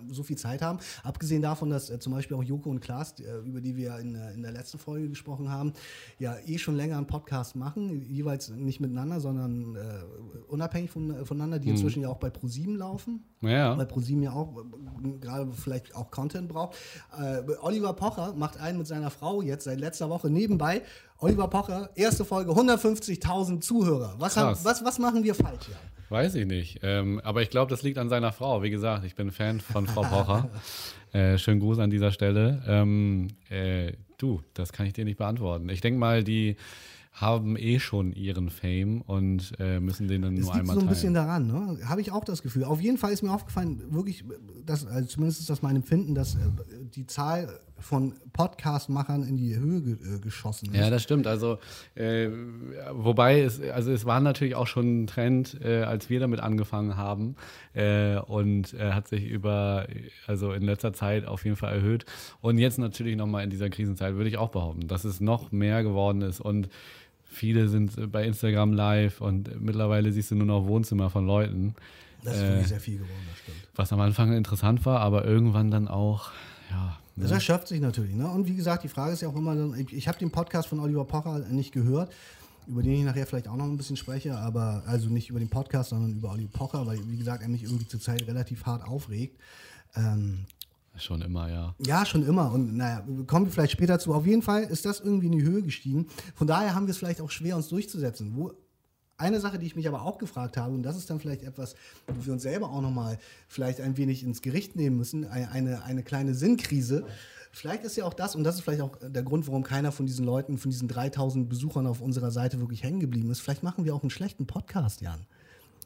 [0.08, 0.78] so viel Zeit haben?
[1.02, 4.14] Abgesehen davon, dass äh, zum Beispiel auch Joko und Klaas, äh, über die wir in,
[4.14, 5.72] äh, in der letzten Folge gesprochen haben,
[6.18, 10.02] ja eh schon länger einen Podcast machen, jeweils nicht miteinander, sondern äh,
[10.48, 13.76] unabhängig von, voneinander, die inzwischen ja auch bei ProSieben laufen Ja.
[13.78, 16.76] weil ProSieben ja auch äh, gerade vielleicht auch Content braucht.
[17.18, 20.82] Äh, Oliver Pocher macht einen mit seiner Frau jetzt seit letzter Woche nebenbei.
[21.18, 24.14] Oliver Pocher, erste Folge, 150.000 Zuhörer.
[24.18, 25.78] Was, haben, was, was machen wir falsch, Jan?
[26.10, 26.80] Weiß ich nicht.
[26.82, 28.62] Ähm, aber ich glaube, das liegt an seiner Frau.
[28.62, 30.50] Wie gesagt, ich bin Fan von Frau Pocher.
[31.12, 32.62] äh, schönen Gruß an dieser Stelle.
[32.66, 35.68] Ähm, äh, du, das kann ich dir nicht beantworten.
[35.68, 36.56] Ich denke mal, die
[37.12, 40.80] haben eh schon ihren Fame und äh, müssen den dann Es nur liegt einmal so
[40.80, 40.88] ein teilen.
[40.94, 41.78] bisschen daran, ne?
[41.88, 42.64] habe ich auch das Gefühl.
[42.64, 44.24] Auf jeden Fall ist mir aufgefallen, wirklich,
[44.64, 46.38] dass, also zumindest ist das mein Empfinden, dass äh,
[46.94, 50.76] die Zahl von Podcast-Machern in die Höhe ge äh, geschossen ist.
[50.76, 51.26] Ja, das stimmt.
[51.26, 51.58] Also,
[51.94, 52.28] äh,
[52.92, 56.96] wobei es, also es war natürlich auch schon ein Trend, äh, als wir damit angefangen
[56.96, 57.36] haben
[57.72, 59.86] äh, und hat sich über,
[60.26, 62.04] also in letzter Zeit auf jeden Fall erhöht.
[62.42, 65.82] Und jetzt natürlich nochmal in dieser Krisenzeit würde ich auch behaupten, dass es noch mehr
[65.82, 66.68] geworden ist und
[67.30, 71.74] viele sind bei Instagram live und mittlerweile siehst du nur noch Wohnzimmer von Leuten,
[72.22, 73.68] Das ist wirklich sehr viel geworden, das stimmt.
[73.76, 76.30] was am Anfang interessant war, aber irgendwann dann auch,
[76.70, 76.98] ja.
[77.16, 78.14] Das erschöpft sich natürlich.
[78.14, 78.26] Ne?
[78.30, 80.80] Und wie gesagt, die Frage ist ja auch immer, ich, ich habe den Podcast von
[80.80, 82.10] Oliver Pocher nicht gehört,
[82.66, 85.50] über den ich nachher vielleicht auch noch ein bisschen spreche, aber also nicht über den
[85.50, 89.38] Podcast, sondern über Oliver Pocher, weil, wie gesagt, er mich irgendwie zurzeit relativ hart aufregt.
[89.96, 90.46] Ähm,
[90.96, 91.74] Schon immer, ja.
[91.78, 92.52] ja, schon immer.
[92.52, 94.12] Und naja, kommen wir vielleicht später zu.
[94.12, 96.06] Auf jeden Fall ist das irgendwie in die Höhe gestiegen.
[96.34, 98.32] Von daher haben wir es vielleicht auch schwer, uns durchzusetzen.
[98.34, 98.52] Wo,
[99.20, 101.74] eine Sache, die ich mich aber auch gefragt habe, und das ist dann vielleicht etwas,
[102.06, 105.84] wo wir uns selber auch nochmal vielleicht ein wenig ins Gericht nehmen müssen, eine, eine,
[105.84, 107.04] eine kleine Sinnkrise.
[107.52, 110.06] Vielleicht ist ja auch das, und das ist vielleicht auch der Grund, warum keiner von
[110.06, 113.40] diesen Leuten, von diesen 3000 Besuchern auf unserer Seite wirklich hängen geblieben ist.
[113.40, 115.26] Vielleicht machen wir auch einen schlechten Podcast, Jan.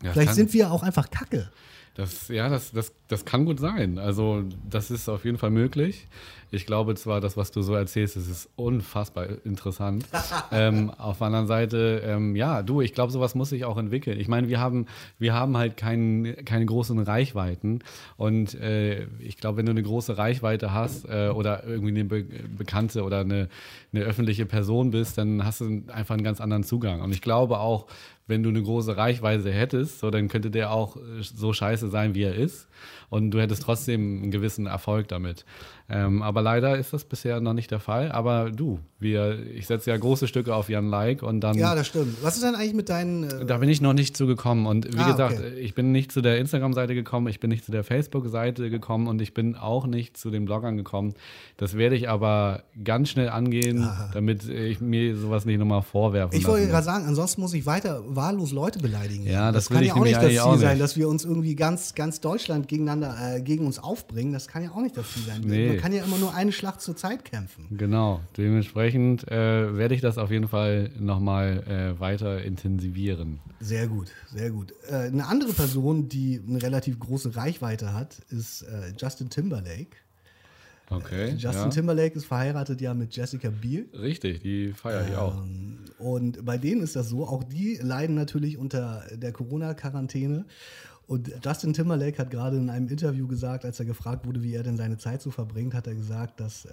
[0.03, 1.51] Ja, vielleicht sind wir auch einfach Kacke.
[1.95, 3.99] Das, ja, das, das, das kann gut sein.
[3.99, 6.09] Also, das ist auf jeden Fall möglich.
[6.51, 10.05] Ich glaube zwar, das, was du so erzählst, das ist unfassbar interessant.
[10.53, 14.19] ähm, auf der anderen Seite, ähm, ja, du, ich glaube, sowas muss sich auch entwickeln.
[14.19, 14.87] Ich meine, wir haben,
[15.19, 17.81] wir haben halt kein, keine großen Reichweiten.
[18.17, 22.25] Und äh, ich glaube, wenn du eine große Reichweite hast äh, oder irgendwie eine Be
[22.57, 23.49] Bekannte oder eine,
[23.93, 27.03] eine öffentliche Person bist, dann hast du einfach einen ganz anderen Zugang.
[27.03, 27.87] Und ich glaube auch,
[28.27, 32.15] wenn du eine große Reichweite hättest, so, dann könnte der auch äh, so scheiße sein,
[32.15, 32.69] wie er ist
[33.15, 35.45] und du hättest trotzdem einen gewissen Erfolg damit.
[35.89, 38.11] Ähm, aber leider ist das bisher noch nicht der Fall.
[38.11, 41.59] Aber du, wir, ich setze ja große Stücke auf Jan Like und dann.
[41.59, 42.17] Ja, das stimmt.
[42.23, 43.25] Was ist denn eigentlich mit deinen.
[43.25, 44.67] Äh da bin ich noch nicht zugekommen.
[44.67, 45.59] Und wie ah, gesagt, okay.
[45.61, 49.21] ich bin nicht zu der Instagram-Seite gekommen, ich bin nicht zu der Facebook-Seite gekommen und
[49.21, 51.15] ich bin auch nicht zu den Bloggern gekommen.
[51.59, 54.11] Das werde ich aber ganz schnell angehen, Aha.
[54.15, 58.03] damit ich mir sowas nicht nochmal vorwerfen Ich wollte gerade sagen, ansonsten muss ich weiter
[58.07, 59.27] wahllos Leute beleidigen.
[59.27, 61.55] Ja, das, das kann ja auch nicht das Ziel auch sein, dass wir uns irgendwie
[61.55, 64.33] ganz, ganz Deutschland gegeneinander, äh, gegen uns aufbringen.
[64.33, 65.41] Das kann ja auch nicht das Ziel sein.
[65.45, 65.69] Nee.
[65.69, 67.67] Man kann ja immer nur eine Schlacht zur Zeit kämpfen.
[67.71, 68.21] Genau.
[68.37, 71.63] Dementsprechend äh, werde ich das auf jeden Fall nochmal
[71.97, 73.41] äh, weiter intensivieren.
[73.61, 74.73] Sehr gut, sehr gut.
[74.89, 79.97] Äh, eine andere Person, die eine relativ große Reichweite hat, ist äh, Justin Timberlake.
[80.91, 81.31] Okay.
[81.31, 81.69] Äh, Justin ja.
[81.69, 83.89] Timberlake ist verheiratet ja mit Jessica Biel.
[83.95, 85.43] Richtig, die feiere ich ähm, auch.
[85.99, 90.45] Und bei denen ist das so, auch die leiden natürlich unter der Corona-Quarantäne.
[91.07, 94.63] Und Justin Timberlake hat gerade in einem Interview gesagt, als er gefragt wurde, wie er
[94.63, 96.71] denn seine Zeit so verbringt, hat er gesagt, dass äh,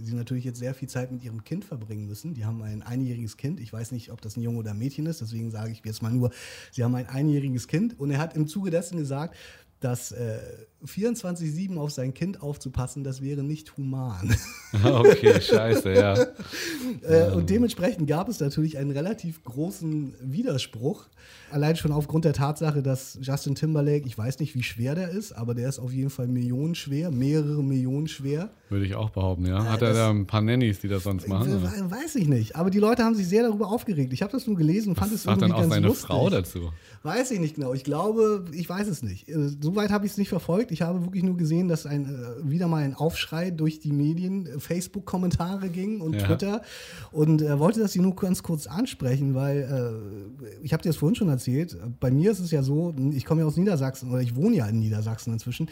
[0.00, 2.34] sie natürlich jetzt sehr viel Zeit mit ihrem Kind verbringen müssen.
[2.34, 3.58] Die haben ein einjähriges Kind.
[3.58, 6.02] Ich weiß nicht, ob das ein Junge oder ein Mädchen ist, deswegen sage ich jetzt
[6.02, 6.30] mal nur,
[6.70, 7.98] sie haben ein einjähriges Kind.
[7.98, 9.36] Und er hat im Zuge dessen gesagt,
[9.84, 10.38] dass äh,
[10.86, 14.34] 24-7 auf sein Kind aufzupassen, das wäre nicht human.
[14.82, 16.14] Okay, scheiße, ja.
[17.02, 21.08] äh, und dementsprechend gab es natürlich einen relativ großen Widerspruch.
[21.50, 25.32] Allein schon aufgrund der Tatsache, dass Justin Timberlake, ich weiß nicht, wie schwer der ist,
[25.32, 28.48] aber der ist auf jeden Fall millionenschwer, mehrere Millionen schwer.
[28.70, 29.62] Würde ich auch behaupten, ja.
[29.62, 31.62] Hat äh, er da ein paar Nannies, die das sonst machen?
[31.62, 32.56] Äh, weiß ich nicht.
[32.56, 34.14] Aber die Leute haben sich sehr darüber aufgeregt.
[34.14, 36.06] Ich habe das nur gelesen und fand es irgendwie dann auch ganz seine lustig.
[36.06, 36.72] Frau dazu?
[37.04, 37.74] Weiß ich nicht genau.
[37.74, 39.28] Ich glaube, ich weiß es nicht.
[39.28, 40.70] Äh, Soweit habe ich es nicht verfolgt.
[40.70, 44.46] Ich habe wirklich nur gesehen, dass ein, äh, wieder mal ein Aufschrei durch die Medien,
[44.46, 46.26] äh, Facebook-Kommentare ging und ja.
[46.26, 46.62] Twitter.
[47.10, 50.96] Und äh, wollte das hier nur ganz kurz ansprechen, weil äh, ich habe dir das
[50.96, 51.76] vorhin schon erzählt.
[51.98, 54.66] Bei mir ist es ja so, ich komme ja aus Niedersachsen oder ich wohne ja
[54.66, 55.68] in Niedersachsen inzwischen.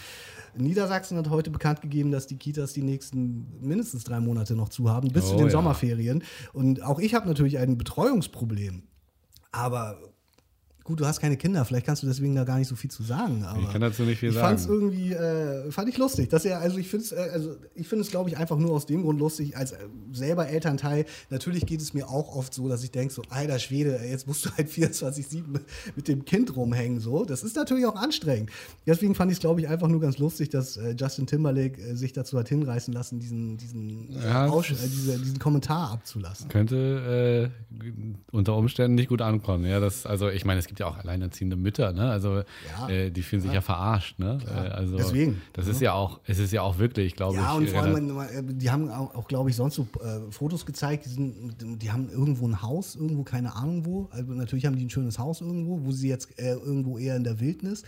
[0.56, 4.90] Niedersachsen hat heute bekannt gegeben, dass die Kitas die nächsten mindestens drei Monate noch zu
[4.90, 5.52] haben, bis oh, zu den ja.
[5.52, 6.24] Sommerferien.
[6.52, 8.82] Und auch ich habe natürlich ein Betreuungsproblem.
[9.52, 9.98] Aber
[10.84, 13.02] Gut, du hast keine Kinder, vielleicht kannst du deswegen da gar nicht so viel zu
[13.02, 13.44] sagen.
[13.62, 14.56] ich kann dazu nicht viel ich sagen.
[14.56, 17.30] Ich fand es irgendwie, äh, fand ich lustig, dass er, also ich finde es, äh,
[17.32, 19.76] also ich finde es, glaube ich, einfach nur aus dem Grund lustig, als äh,
[20.12, 21.04] selber Elternteil.
[21.28, 24.46] Natürlich geht es mir auch oft so, dass ich denke, so, alter Schwede, jetzt musst
[24.46, 25.44] du halt 24-7
[25.94, 27.24] mit dem Kind rumhängen, so.
[27.24, 28.50] Das ist natürlich auch anstrengend.
[28.86, 31.94] Deswegen fand ich es, glaube ich, einfach nur ganz lustig, dass äh, Justin Timberlake äh,
[31.94, 36.48] sich dazu hat hinreißen lassen, diesen, diesen, ja, Ausch diese, diesen Kommentar abzulassen.
[36.48, 37.50] Könnte
[38.32, 39.64] unter Umständen nicht gut ankommen.
[39.66, 42.10] Ja, das, also ich meine, es gibt ja auch alleinerziehende Mütter, ne?
[42.10, 42.42] Also
[42.78, 44.38] ja, äh, die fühlen sich ja verarscht, ne?
[44.46, 45.40] Äh, also Deswegen.
[45.52, 47.46] Das ist ja auch, es ist ja auch wirklich, glaube ja, ich.
[47.46, 50.66] Ja, und vor allem, äh, die haben auch, auch glaube ich, sonst so äh, Fotos
[50.66, 54.08] gezeigt, die, sind, die haben irgendwo ein Haus, irgendwo, keine Ahnung wo.
[54.10, 57.24] Also natürlich haben die ein schönes Haus irgendwo, wo sie jetzt äh, irgendwo eher in
[57.24, 57.84] der Wildnis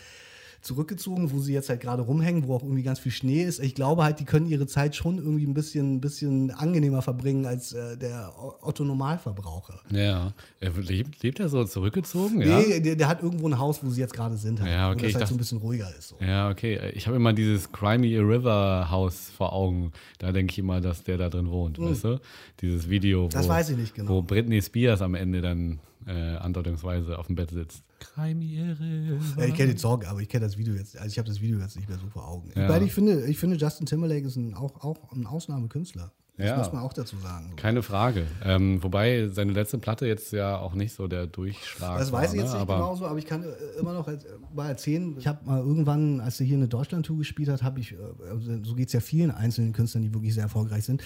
[0.63, 3.59] zurückgezogen, wo sie jetzt halt gerade rumhängen, wo auch irgendwie ganz viel Schnee ist.
[3.59, 7.47] Ich glaube halt, die können ihre Zeit schon irgendwie ein bisschen, ein bisschen angenehmer verbringen
[7.47, 9.81] als äh, der Otto Normalverbraucher.
[9.91, 10.33] Ja.
[10.61, 12.39] Er lebt, lebt er so zurückgezogen?
[12.39, 12.81] Nee, ja?
[12.81, 14.61] der, der, hat irgendwo ein Haus, wo sie jetzt gerade sind.
[14.61, 15.03] Halt, ja, okay.
[15.03, 16.09] Wo das halt so ein bisschen ruhiger ist.
[16.11, 16.17] So.
[16.21, 16.93] Ja, okay.
[16.95, 19.93] Ich habe immer dieses Crimey River Haus vor Augen.
[20.19, 21.91] Da denke ich immer, dass der da drin wohnt, mhm.
[21.91, 22.21] weißt du?
[22.61, 24.09] Dieses Video, wo, genau.
[24.09, 27.85] wo Britney Spears am Ende dann äh, andeutungsweise auf dem Bett sitzt.
[28.17, 30.97] Ja, ich kenne den Song, aber ich kenne das Video jetzt.
[30.97, 32.51] Also ich habe das Video jetzt nicht mehr so vor Augen.
[32.55, 32.69] Ja.
[32.69, 36.13] Weil ich finde, ich finde Justin Timberlake ist ein, auch, auch ein Ausnahmekünstler.
[36.39, 37.55] Das ja, muss man auch dazu sagen.
[37.57, 38.27] Keine Frage.
[38.43, 42.41] Ähm, wobei seine letzte Platte jetzt ja auch nicht so der Durchschlag Das weiß ich
[42.41, 42.55] jetzt ne?
[42.55, 44.11] nicht aber genauso, aber ich kann äh, immer noch
[44.55, 45.15] mal erzählen.
[45.19, 47.97] Ich habe mal irgendwann, als er hier eine Deutschland-Tour gespielt hat, habe ich, äh,
[48.31, 51.03] also so geht es ja vielen einzelnen Künstlern, die wirklich sehr erfolgreich sind.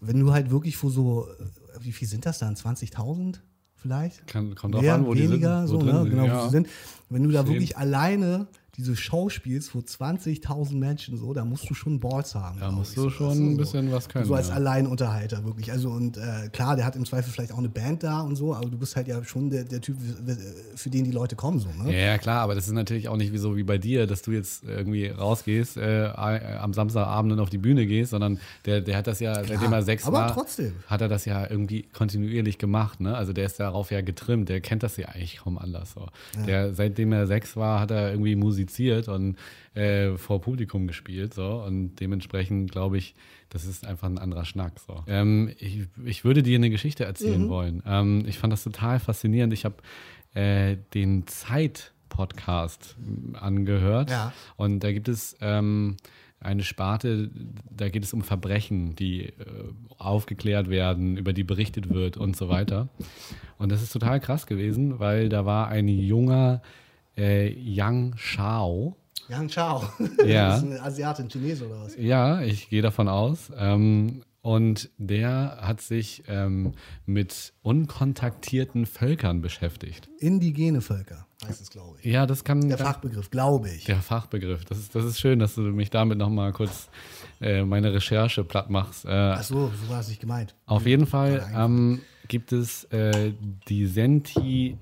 [0.00, 1.44] Wenn du halt wirklich vor so, äh,
[1.80, 2.54] wie viel sind das dann?
[2.54, 3.40] 20.000?
[3.80, 4.26] Vielleicht.
[4.26, 5.80] Kann, kommt drauf an, wo weniger, die sind.
[5.80, 6.10] So, ne?
[6.10, 6.38] genau, ja.
[6.38, 6.68] wo sie sind.
[7.10, 7.54] Wenn du da Schön.
[7.54, 8.46] wirklich alleine
[8.78, 12.60] diese Show spielst vor 20.000 Menschen, so, da musst du schon Balls haben.
[12.60, 14.24] Da musst du schon so, ein bisschen was können.
[14.24, 14.54] So als ja.
[14.54, 15.72] Alleinunterhalter, wirklich.
[15.72, 18.54] Also, und äh, klar, der hat im Zweifel vielleicht auch eine Band da und so,
[18.54, 19.96] aber du bist halt ja schon der, der Typ,
[20.76, 22.00] für den die Leute kommen, so, ne?
[22.00, 24.30] Ja, klar, aber das ist natürlich auch nicht wie so wie bei dir, dass du
[24.30, 29.08] jetzt irgendwie rausgehst, äh, am Samstagabend und auf die Bühne gehst, sondern der, der hat
[29.08, 30.74] das ja, klar, seitdem er sechs aber war, trotzdem.
[30.86, 33.16] hat er das ja irgendwie kontinuierlich gemacht, ne?
[33.16, 35.94] Also der ist darauf ja getrimmt, der kennt das ja eigentlich kaum anders.
[35.94, 36.06] So.
[36.36, 36.46] Ja.
[36.46, 38.36] Der, seitdem er sechs war, hat er irgendwie
[38.68, 39.36] musiziert und
[39.74, 41.34] äh, vor Publikum gespielt.
[41.34, 41.62] So.
[41.62, 43.14] Und dementsprechend glaube ich,
[43.48, 44.78] das ist einfach ein anderer Schnack.
[44.86, 45.02] So.
[45.06, 47.48] Ähm, ich, ich würde dir eine Geschichte erzählen mhm.
[47.48, 47.82] wollen.
[47.86, 49.52] Ähm, ich fand das total faszinierend.
[49.52, 49.76] Ich habe
[50.34, 52.96] äh, den Zeit-Podcast
[53.34, 54.10] angehört.
[54.10, 54.32] Ja.
[54.56, 55.96] Und da gibt es ähm,
[56.40, 57.30] eine Sparte,
[57.70, 59.32] da geht es um Verbrechen, die äh,
[59.96, 62.88] aufgeklärt werden, über die berichtet wird und so weiter.
[63.58, 66.62] Und das ist total krass gewesen, weil da war ein junger
[67.18, 68.96] äh, Yang Shao.
[69.28, 69.82] Yang Shao.
[70.24, 70.50] Ja.
[70.50, 71.96] Das ist ein Asiate, ein Chinese oder was?
[71.96, 73.52] Ja, ich gehe davon aus.
[73.58, 76.72] Ähm, und der hat sich ähm,
[77.04, 80.08] mit unkontaktierten Völkern beschäftigt.
[80.20, 82.06] Indigene Völker heißt es, glaube ich.
[82.06, 82.68] Ja, das kann.
[82.68, 83.84] Der Fachbegriff, glaube ich.
[83.84, 84.64] Der Fachbegriff.
[84.64, 86.88] Das ist, das ist schön, dass du mich damit nochmal kurz
[87.40, 89.04] äh, meine Recherche platt machst.
[89.04, 90.54] Äh, Ach so, so war es nicht gemeint.
[90.66, 93.32] Auf jeden Fall ähm, gibt es äh,
[93.68, 94.76] die Senti,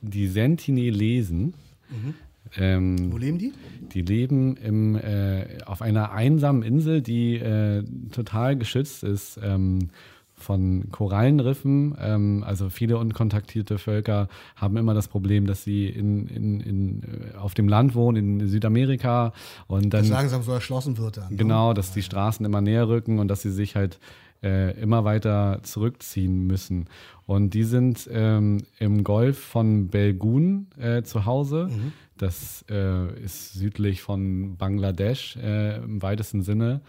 [0.00, 1.54] die Sentinelesen.
[1.90, 2.14] Mhm.
[2.56, 3.52] Ähm, Wo leben die?
[3.92, 9.90] Die leben im, äh, auf einer einsamen Insel, die äh, total geschützt ist ähm,
[10.34, 11.96] von Korallenriffen.
[12.00, 17.36] Ähm, also viele unkontaktierte Völker haben immer das Problem, dass sie in, in, in, äh,
[17.36, 19.32] auf dem Land wohnen, in Südamerika.
[19.66, 21.30] Und dann, das langsam so erschlossen wird dann.
[21.30, 21.36] Ne?
[21.36, 23.98] Genau, dass die Straßen immer näher rücken und dass sie sich halt
[24.42, 26.86] äh, immer weiter zurückziehen müssen.
[27.26, 31.68] Und die sind ähm, im Golf von Belgun äh, zu Hause.
[31.70, 31.92] Mhm.
[32.16, 36.80] Das äh, ist südlich von Bangladesch äh, im weitesten Sinne.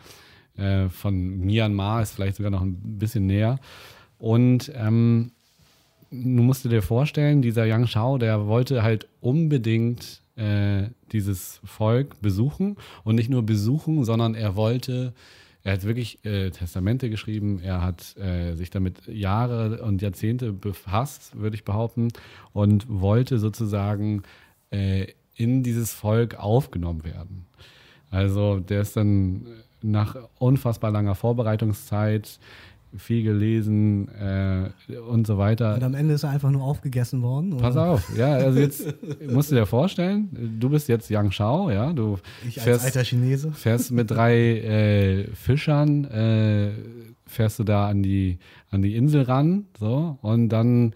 [0.57, 3.59] Äh, von Myanmar ist vielleicht sogar noch ein bisschen näher.
[4.17, 5.31] Und ähm,
[6.11, 10.21] du musst dir vorstellen, dieser Yang Shao, der wollte halt unbedingt
[11.11, 12.77] dieses Volk besuchen.
[13.03, 15.13] Und nicht nur besuchen, sondern er wollte
[15.63, 21.37] er hat wirklich äh, Testamente geschrieben, er hat äh, sich damit Jahre und Jahrzehnte befasst,
[21.37, 22.09] würde ich behaupten,
[22.53, 24.23] und wollte sozusagen
[24.71, 27.45] äh, in dieses Volk aufgenommen werden.
[28.09, 29.45] Also der ist dann
[29.81, 32.39] nach unfassbar langer Vorbereitungszeit
[32.97, 35.75] viel gelesen äh, und so weiter.
[35.75, 37.53] Und am Ende ist er einfach nur aufgegessen worden.
[37.53, 37.61] Oder?
[37.61, 38.93] Pass auf, ja, also jetzt
[39.29, 43.03] musst du dir vorstellen, du bist jetzt Yang Shao, ja, du ich fährst, als alter
[43.07, 43.51] Chinese.
[43.51, 46.71] fährst mit drei äh, Fischern, äh,
[47.25, 48.39] fährst du da an die,
[48.71, 50.93] an die Insel ran, so, und dann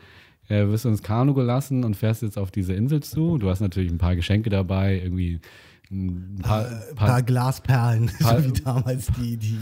[0.49, 3.37] äh, wirst du ins Kanu gelassen und fährst jetzt auf diese Insel zu.
[3.37, 5.39] Du hast natürlich ein paar Geschenke dabei, irgendwie
[5.93, 6.63] ein paar,
[6.95, 9.57] paar, paar Glasperlen, paar, so wie damals die, die,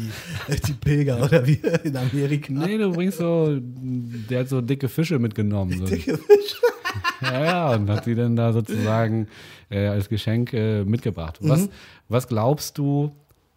[0.66, 2.54] die Pilger oder wie in Amerika.
[2.54, 5.78] Nee, du bringst so, der hat so dicke Fische mitgenommen.
[5.80, 5.86] So.
[5.86, 6.58] Dicke Fische?
[7.22, 9.28] Ja, ja, und hat sie dann da sozusagen
[9.70, 11.38] äh, als Geschenk äh, mitgebracht.
[11.42, 11.70] Was, mhm.
[12.10, 13.12] was glaubst du,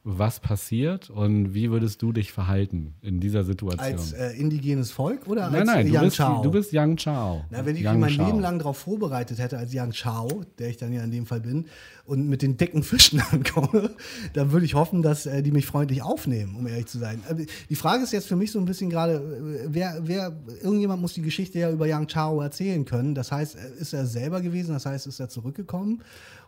[0.07, 3.81] was passiert und wie würdest du dich verhalten in dieser Situation?
[3.81, 6.43] Als äh, indigenes Volk oder nein, als nein, Yang du bist, Chao?
[6.43, 7.45] Du bist Yang Chao.
[7.49, 8.27] Na, wenn ich mich mein Chao.
[8.27, 11.41] Leben lang darauf vorbereitet hätte als Yang Chao, der ich dann ja in dem Fall
[11.41, 11.67] bin,
[12.05, 13.91] und mit den dicken Fischen ankomme,
[14.35, 17.23] dann würde ich hoffen, dass äh, die mich freundlich aufnehmen, um ehrlich zu sein.
[17.31, 21.01] Äh, die Frage ist jetzt für mich so ein bisschen gerade, äh, wer, wer, irgendjemand
[21.01, 23.15] muss die Geschichte ja über Yang Chao erzählen können.
[23.15, 24.75] Das heißt, äh, ist er selber gewesen?
[24.75, 26.03] Das heißt, ist er zurückgekommen?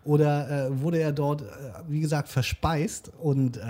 [0.07, 1.45] Oder äh, wurde er dort, äh,
[1.89, 3.61] wie gesagt, verspeist und äh,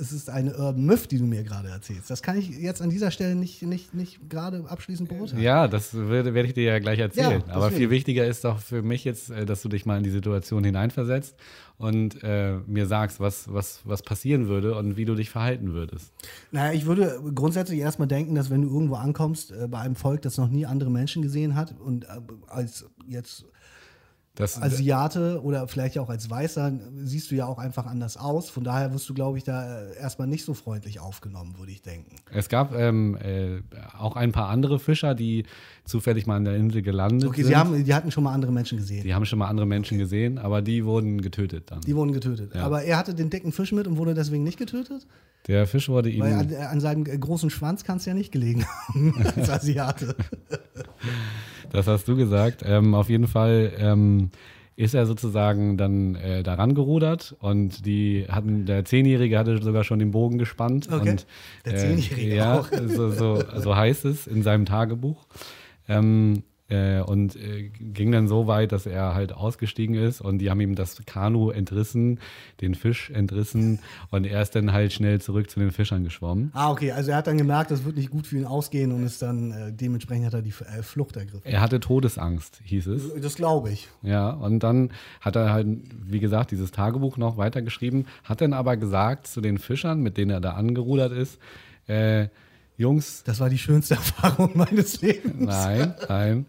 [0.00, 2.08] es ist eine Urban Myth, die du mir gerade erzählst?
[2.08, 5.42] Das kann ich jetzt an dieser Stelle nicht, nicht, nicht gerade abschließend beurteilen.
[5.42, 7.42] Ja, das werde, werde ich dir ja gleich erzählen.
[7.46, 10.04] Ja, Aber viel wichtiger ist doch für mich jetzt, äh, dass du dich mal in
[10.04, 11.36] die Situation hineinversetzt
[11.76, 16.14] und äh, mir sagst, was, was, was passieren würde und wie du dich verhalten würdest.
[16.50, 20.22] Naja, ich würde grundsätzlich erstmal denken, dass wenn du irgendwo ankommst, äh, bei einem Volk,
[20.22, 23.44] das noch nie andere Menschen gesehen hat und äh, als jetzt
[24.38, 26.72] das, Asiate oder vielleicht auch als Weißer
[27.02, 28.50] siehst du ja auch einfach anders aus.
[28.50, 31.82] Von daher wirst du, glaube ich, da äh, erstmal nicht so freundlich aufgenommen, würde ich
[31.82, 32.16] denken.
[32.32, 33.60] Es gab ähm, äh,
[33.98, 35.44] auch ein paar andere Fischer, die
[35.84, 37.56] zufällig mal an der Insel gelandet okay, sind.
[37.56, 39.02] Okay, die hatten schon mal andere Menschen gesehen.
[39.02, 40.04] Die haben schon mal andere Menschen okay.
[40.04, 41.80] gesehen, aber die wurden getötet dann.
[41.80, 42.54] Die wurden getötet.
[42.54, 42.62] Ja.
[42.62, 45.06] Aber er hatte den dicken Fisch mit und wurde deswegen nicht getötet?
[45.48, 46.20] Der Fisch wurde ihm.
[46.20, 50.14] Weil an, an seinem großen Schwanz kann es ja nicht gelegen haben, als Asiate.
[51.70, 52.62] Das hast du gesagt.
[52.66, 54.30] Ähm, auf jeden Fall ähm,
[54.76, 59.98] ist er sozusagen dann äh, daran gerudert und die hatten, der Zehnjährige hatte sogar schon
[59.98, 60.88] den Bogen gespannt.
[60.90, 61.10] Okay.
[61.10, 61.26] Und,
[61.64, 62.68] der Zehnjährige äh, ja, auch.
[62.86, 65.26] So, so, so heißt es in seinem Tagebuch.
[65.88, 70.50] Ähm, äh, und äh, ging dann so weit, dass er halt ausgestiegen ist und die
[70.50, 72.20] haben ihm das Kanu entrissen,
[72.60, 76.50] den Fisch entrissen und er ist dann halt schnell zurück zu den Fischern geschwommen.
[76.54, 79.04] Ah, okay, also er hat dann gemerkt, das wird nicht gut für ihn ausgehen und
[79.04, 81.42] ist dann äh, dementsprechend hat er die äh, Flucht ergriffen.
[81.44, 83.20] Er hatte Todesangst, hieß es.
[83.20, 83.88] Das glaube ich.
[84.02, 85.66] Ja, und dann hat er halt,
[86.04, 90.30] wie gesagt, dieses Tagebuch noch weitergeschrieben, hat dann aber gesagt zu den Fischern, mit denen
[90.30, 91.38] er da angerudert ist,
[91.86, 92.28] äh,
[92.78, 93.24] Jungs.
[93.24, 95.44] Das war die schönste Erfahrung meines Lebens.
[95.44, 96.46] Nein, nein,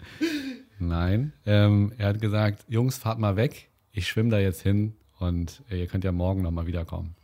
[0.80, 1.34] nein.
[1.46, 3.70] Ähm, er hat gesagt, Jungs, fahrt mal weg.
[3.92, 7.16] Ich schwimme da jetzt hin und ihr könnt ja morgen nochmal wiederkommen.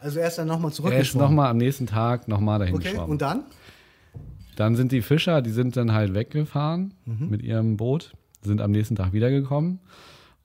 [0.00, 0.98] Also er ist dann nochmal zurückgeschwommen?
[0.98, 3.10] Er ist nochmal am nächsten Tag nochmal dahin okay, geschwommen.
[3.10, 3.44] und dann?
[4.56, 7.30] Dann sind die Fischer, die sind dann halt weggefahren mhm.
[7.30, 9.78] mit ihrem Boot, sind am nächsten Tag wiedergekommen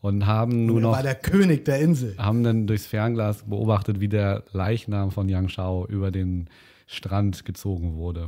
[0.02, 0.96] und haben nur und er noch.
[0.96, 2.16] war der König der Insel.
[2.18, 6.50] Haben dann durchs Fernglas beobachtet, wie der Leichnam von Yang Shao über den
[6.86, 8.28] Strand gezogen wurde.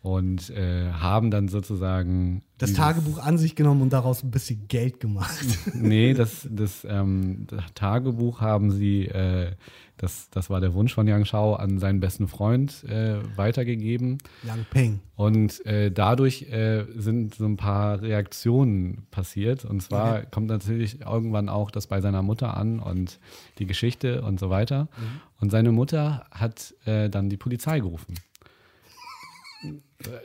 [0.00, 2.42] Und äh, haben dann sozusagen.
[2.56, 5.44] Das Tagebuch an sich genommen und daraus ein bisschen Geld gemacht.
[5.74, 9.52] nee, das, das, ähm, das Tagebuch haben sie, äh,
[9.98, 14.18] das, das war der Wunsch von Yang Shao, an seinen besten Freund äh, weitergegeben.
[14.44, 15.00] Yang Peng.
[15.16, 19.64] Und äh, dadurch äh, sind so ein paar Reaktionen passiert.
[19.64, 20.26] Und zwar okay.
[20.30, 23.18] kommt natürlich irgendwann auch das bei seiner Mutter an und
[23.58, 24.84] die Geschichte und so weiter.
[24.84, 25.20] Mhm.
[25.40, 28.14] Und seine Mutter hat äh, dann die Polizei gerufen.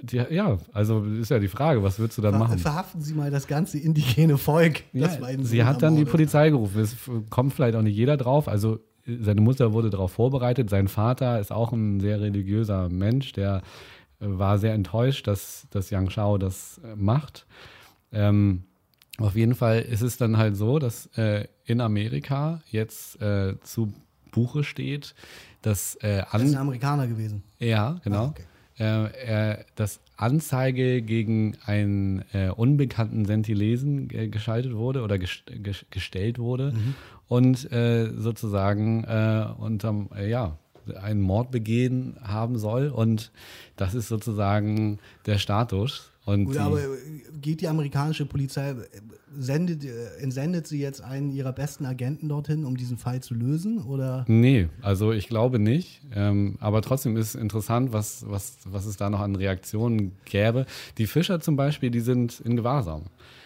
[0.04, 2.60] Die, ja, also ist ja die Frage, was würdest du dann Ver machen?
[2.60, 4.84] Verhaften Sie mal das ganze indigene Volk.
[4.94, 5.10] Ja,
[5.42, 6.80] sie hat dann die Polizei gerufen.
[6.80, 6.96] Es
[7.32, 8.48] kommt vielleicht auch nicht jeder drauf.
[8.48, 10.70] Also seine Mutter wurde darauf vorbereitet.
[10.70, 13.62] Sein Vater ist auch ein sehr religiöser Mensch, der
[14.20, 17.46] äh, war sehr enttäuscht, dass, dass Yang Shao das äh, macht.
[18.12, 18.64] Ähm,
[19.18, 23.94] auf jeden Fall ist es dann halt so, dass äh, in Amerika jetzt äh, zu
[24.32, 25.14] Buche steht,
[25.62, 27.44] dass äh, an das ist ein Amerikaner gewesen.
[27.60, 28.34] Ja, genau.
[28.80, 29.54] Ah, okay.
[29.60, 32.24] äh, dass Anzeige gegen einen
[32.56, 35.44] unbekannten Sentilesen geschaltet wurde oder gest
[35.92, 36.96] gestellt wurde mhm.
[37.28, 40.58] Und äh, sozusagen äh, unterm, ja,
[41.02, 42.88] einen Mord begehen haben soll.
[42.88, 43.32] Und
[43.76, 46.12] das ist sozusagen der Status.
[46.26, 46.80] Und Gut, aber
[47.42, 48.76] geht die amerikanische Polizei,
[49.38, 49.84] sendet,
[50.22, 53.84] entsendet sie jetzt einen ihrer besten Agenten dorthin, um diesen Fall zu lösen?
[53.84, 54.24] Oder?
[54.30, 56.02] Nee, also ich glaube nicht.
[56.16, 60.66] Ähm, aber trotzdem ist interessant, was, was, was es da noch an Reaktionen gäbe.
[60.98, 63.04] Die Fischer zum Beispiel, die sind in Gewahrsam.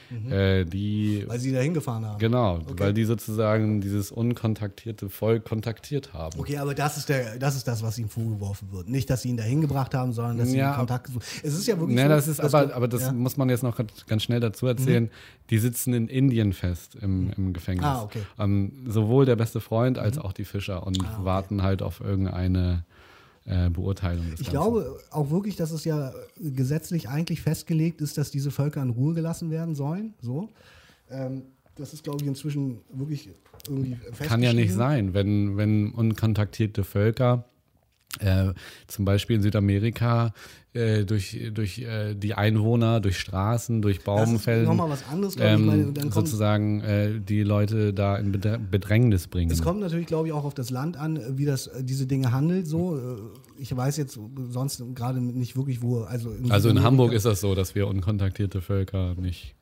[0.10, 0.32] Mhm.
[0.32, 2.20] Äh, die, weil sie da hingefahren haben.
[2.20, 2.74] Genau, okay.
[2.78, 6.40] weil die sozusagen dieses unkontaktierte Volk kontaktiert haben.
[6.40, 8.90] Okay, aber das ist, der, das ist das, was ihnen vorgeworfen wird.
[8.90, 11.22] Nicht, dass sie ihn da hingebracht haben, sondern dass ja, sie Kontakt suchen.
[11.44, 13.12] Es ist ja wirklich ja, so, das ist aber, aber das ja.
[13.12, 15.06] muss man jetzt noch ganz schnell dazu erzählen.
[15.06, 15.10] Mhm.
[15.50, 17.34] Die sitzen in Indien fest im, mhm.
[17.38, 17.86] im Gefängnis.
[17.86, 18.22] Ah, okay.
[18.40, 20.24] Ähm, sowohl der beste Freund als mhm.
[20.24, 21.26] auch die Fischer und ah, okay.
[21.26, 22.86] warten halt auf irgendeine
[23.48, 24.26] äh, Beurteilung.
[24.26, 24.52] ich Ganzen.
[24.52, 29.14] glaube auch wirklich, dass es ja gesetzlich eigentlich festgelegt ist, dass diese Völker in Ruhe
[29.14, 30.14] gelassen werden sollen.
[30.22, 30.50] So.
[31.10, 31.44] Ähm,
[31.76, 33.30] das ist, glaube ich, inzwischen wirklich
[33.68, 34.30] irgendwie festgelegt.
[34.30, 37.46] Kann ja nicht sein, wenn, wenn unkontaktierte Völker
[38.20, 38.54] äh,
[38.88, 40.34] zum Beispiel in Südamerika
[40.74, 44.66] äh, durch, durch äh, die Einwohner, durch Straßen, durch Baumfällen.
[44.66, 45.66] nochmal was anderes, ähm, ich.
[45.66, 49.52] Meine, dann sozusagen äh, die Leute da in Bedrängnis bringen.
[49.52, 52.32] Es kommt natürlich, glaube ich, auch auf das Land an, wie das äh, diese Dinge
[52.32, 52.68] handelt.
[52.68, 53.00] So,
[53.58, 56.02] ich weiß jetzt sonst gerade nicht wirklich, wo.
[56.02, 59.56] Also in, also in Hamburg ist das so, dass wir unkontaktierte Völker nicht.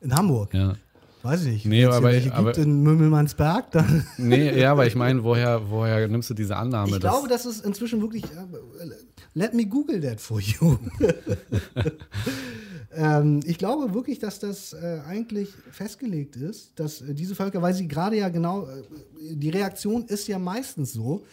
[0.00, 0.52] In Hamburg?
[0.52, 0.74] Ja.
[1.22, 1.66] Weiß ich nicht.
[1.66, 4.06] Nee, aber, welche gibt aber, in Mümmelmannsberg, dann.
[4.18, 6.90] Nee, ja, aber ich meine, woher, woher nimmst du diese Annahme?
[6.92, 8.24] Ich glaube, das ist inzwischen wirklich.
[9.34, 10.76] Let me Google that for you.
[12.94, 17.72] ähm, ich glaube wirklich, dass das äh, eigentlich festgelegt ist, dass äh, diese Völker, weil
[17.72, 18.82] sie gerade ja genau, äh,
[19.34, 21.24] die Reaktion ist ja meistens so,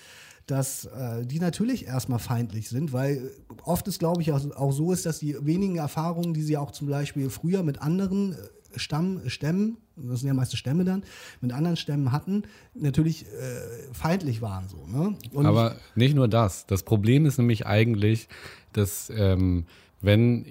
[0.45, 3.31] dass äh, die natürlich erstmal feindlich sind, weil
[3.63, 6.71] oft ist, glaube ich, auch, auch, so ist, dass die wenigen Erfahrungen, die sie auch
[6.71, 8.35] zum Beispiel früher mit anderen äh,
[8.75, 11.03] Stamm, Stämmen, das sind ja meistens Stämme dann,
[11.41, 14.67] mit anderen Stämmen hatten, natürlich äh, feindlich waren.
[14.69, 15.15] So, ne?
[15.45, 16.65] Aber nicht nur das.
[16.65, 18.27] Das Problem ist nämlich eigentlich,
[18.73, 19.65] dass ähm,
[20.01, 20.45] wenn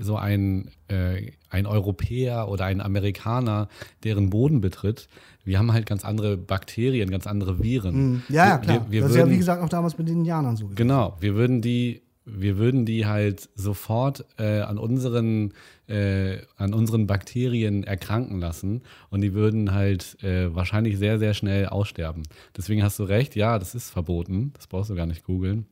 [0.00, 3.68] so ein, äh, ein Europäer oder ein Amerikaner
[4.02, 5.08] deren Boden betritt,
[5.44, 8.12] wir haben halt ganz andere Bakterien, ganz andere Viren.
[8.12, 8.22] Mhm.
[8.28, 8.86] Ja, ja, klar.
[8.88, 10.64] Wir, wir das würden, ist ja, wie gesagt, auch damals mit den Indianern so.
[10.64, 10.76] Gewesen.
[10.76, 15.52] Genau, wir würden die wir würden die halt sofort äh, an unseren
[15.86, 21.66] äh, an unseren Bakterien erkranken lassen und die würden halt äh, wahrscheinlich sehr sehr schnell
[21.66, 22.22] aussterben.
[22.56, 25.66] Deswegen hast du recht, ja, das ist verboten, das brauchst du gar nicht googeln,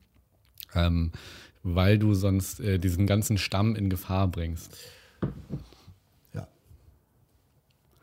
[0.74, 1.12] ähm,
[1.62, 4.76] weil du sonst äh, diesen ganzen Stamm in Gefahr bringst.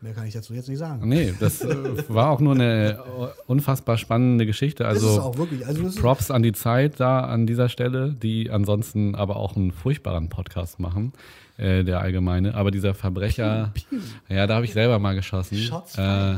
[0.02, 1.06] Mehr kann ich dazu jetzt nicht sagen.
[1.06, 1.62] Nee, das
[2.08, 3.02] war auch nur eine
[3.46, 4.86] unfassbar spannende Geschichte.
[4.86, 5.34] Also.
[5.66, 10.30] Also Props an die Zeit da an dieser Stelle, die ansonsten aber auch einen furchtbaren
[10.30, 11.12] Podcast machen,
[11.58, 12.54] äh, der allgemeine.
[12.54, 14.00] Aber dieser Verbrecher, piu, piu.
[14.34, 15.58] ja, da habe ich selber mal geschossen.
[15.98, 16.36] Äh,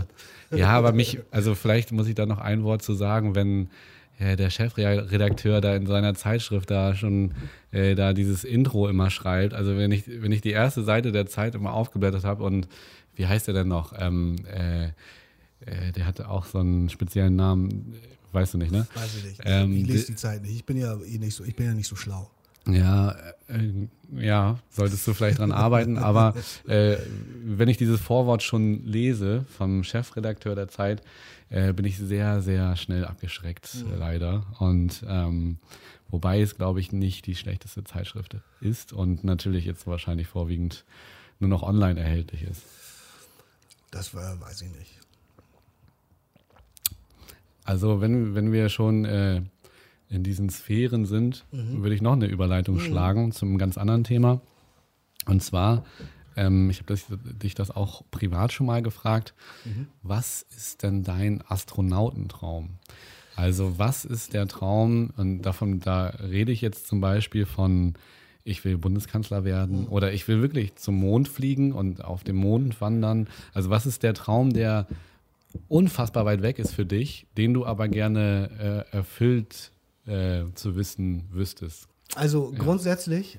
[0.58, 3.68] ja, aber mich, also vielleicht muss ich da noch ein Wort zu sagen, wenn
[4.18, 7.32] ja, der Chefredakteur da in seiner Zeitschrift da schon
[7.70, 9.54] äh, da dieses Intro immer schreibt.
[9.54, 12.68] Also wenn ich, wenn ich die erste Seite der Zeit immer aufgeblättert habe und
[13.14, 13.92] wie heißt er denn noch?
[13.98, 14.86] Ähm, äh,
[15.66, 17.94] äh, der hatte auch so einen speziellen Namen,
[18.32, 18.86] weißt du nicht, ne?
[18.94, 19.40] Weiß ich nicht.
[19.44, 20.54] Ähm, ich lese die Zeit nicht.
[20.54, 22.30] Ich bin ja eh nicht so, ich bin ja nicht so schlau.
[22.66, 23.16] Ja,
[23.48, 26.34] äh, ja, solltest du vielleicht dran arbeiten, aber
[26.66, 26.96] äh,
[27.44, 31.02] wenn ich dieses Vorwort schon lese vom Chefredakteur der Zeit,
[31.50, 33.98] äh, bin ich sehr, sehr schnell abgeschreckt, mhm.
[33.98, 34.46] leider.
[34.58, 35.58] Und ähm,
[36.08, 40.84] wobei es, glaube ich, nicht die schlechteste Zeitschrift ist und natürlich jetzt wahrscheinlich vorwiegend
[41.40, 42.62] nur noch online erhältlich ist.
[43.92, 44.98] Das war, weiß ich nicht.
[47.62, 49.42] Also wenn, wenn wir schon äh,
[50.08, 51.82] in diesen Sphären sind, mhm.
[51.82, 52.80] würde ich noch eine Überleitung mhm.
[52.80, 54.40] schlagen zum ganz anderen Thema.
[55.26, 55.84] Und zwar,
[56.34, 59.34] ähm, ich habe dich das auch privat schon mal gefragt,
[59.64, 59.86] mhm.
[60.02, 62.70] was ist denn dein Astronautentraum?
[63.36, 67.94] Also was ist der Traum, und davon, da rede ich jetzt zum Beispiel von
[68.44, 69.88] ich will Bundeskanzler werden mhm.
[69.88, 73.28] oder ich will wirklich zum Mond fliegen und auf dem Mond wandern.
[73.52, 74.86] Also was ist der Traum, der
[75.68, 79.70] unfassbar weit weg ist für dich, den du aber gerne äh, erfüllt
[80.06, 81.88] äh, zu wissen wüsstest?
[82.14, 83.38] Also grundsätzlich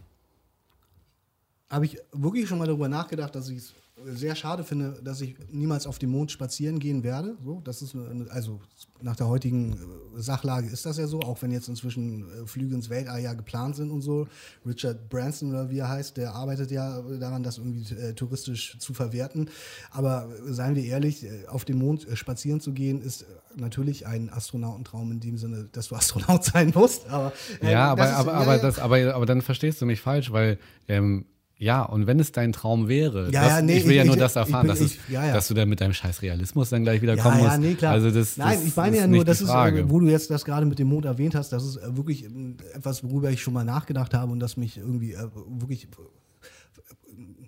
[1.74, 3.74] habe ich wirklich schon mal darüber nachgedacht, dass ich es
[4.06, 7.36] sehr schade finde, dass ich niemals auf dem Mond spazieren gehen werde.
[7.44, 8.60] So, das ist eine, also
[9.02, 12.76] nach der heutigen äh, Sachlage ist das ja so, auch wenn jetzt inzwischen äh, Flüge
[12.76, 14.28] ins Weltall ja geplant sind und so.
[14.66, 18.94] Richard Branson oder wie er heißt, der arbeitet ja daran, das irgendwie äh, touristisch zu
[18.94, 19.50] verwerten.
[19.92, 25.20] Aber seien wir ehrlich, auf dem Mond spazieren zu gehen, ist natürlich ein Astronautentraum in
[25.20, 27.08] dem Sinne, dass du Astronaut sein musst.
[27.10, 28.62] Aber, äh, ja, aber, ist, aber, ja, aber, ja.
[28.62, 30.58] Das, aber, aber dann verstehst du mich falsch, weil
[30.88, 31.26] ähm,
[31.64, 34.04] ja, und wenn es dein Traum wäre, ja, das, ja, nee, ich will ich, ja
[34.04, 36.70] nur ich, das erfahren, bin, dass, es, ja, dass, du dann mit deinem scheiß Realismus
[36.70, 37.52] dann gleich wieder kommen musst.
[37.52, 37.94] Ja, nee, klar.
[37.94, 40.44] Also das, Nein, das, ich meine ja nur, das ist, äh, wo du jetzt das
[40.44, 43.54] gerade mit dem Mond erwähnt hast, das ist äh, wirklich ähm, etwas, worüber ich schon
[43.54, 45.88] mal nachgedacht habe und das mich irgendwie äh, wirklich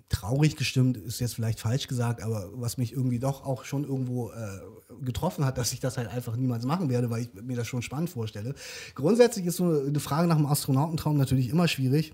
[0.08, 4.30] traurig gestimmt, ist jetzt vielleicht falsch gesagt, aber was mich irgendwie doch auch schon irgendwo
[4.30, 7.68] äh, getroffen hat, dass ich das halt einfach niemals machen werde, weil ich mir das
[7.68, 8.56] schon spannend vorstelle.
[8.94, 12.14] Grundsätzlich ist so eine Frage nach dem Astronautentraum natürlich immer schwierig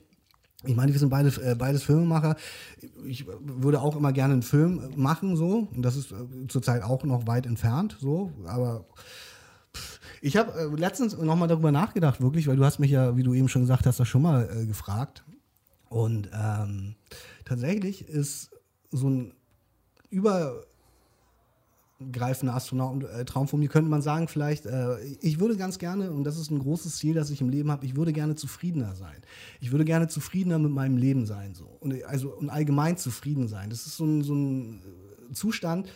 [0.63, 2.35] ich meine, wir sind beide, äh, beides Filmemacher.
[3.05, 5.67] Ich würde auch immer gerne einen Film machen, so.
[5.73, 8.31] Und das ist äh, zurzeit auch noch weit entfernt, so.
[8.45, 8.85] Aber
[10.21, 13.33] ich habe äh, letztens nochmal darüber nachgedacht, wirklich, weil du hast mich ja, wie du
[13.33, 15.23] eben schon gesagt hast, das schon mal äh, gefragt.
[15.89, 16.95] Und ähm,
[17.43, 18.51] tatsächlich ist
[18.91, 19.33] so ein
[20.09, 20.63] über
[22.11, 26.37] greifender Astronautentraum von mir, könnte man sagen, vielleicht, äh, ich würde ganz gerne, und das
[26.37, 29.17] ist ein großes Ziel, das ich im Leben habe, ich würde gerne zufriedener sein.
[29.59, 31.65] Ich würde gerne zufriedener mit meinem Leben sein, so.
[31.79, 33.69] Und, also, und allgemein zufrieden sein.
[33.69, 34.81] Das ist so ein, so ein
[35.33, 35.87] Zustand,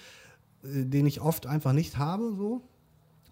[0.64, 2.62] äh, den ich oft einfach nicht habe, so.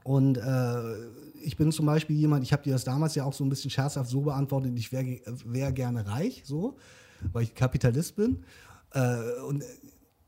[0.03, 0.95] Und äh,
[1.41, 3.71] ich bin zum Beispiel jemand, ich habe dir das damals ja auch so ein bisschen
[3.71, 6.77] scherzhaft so beantwortet, ich wäre wär gerne reich, so,
[7.31, 8.43] weil ich Kapitalist bin.
[8.93, 9.63] Äh, und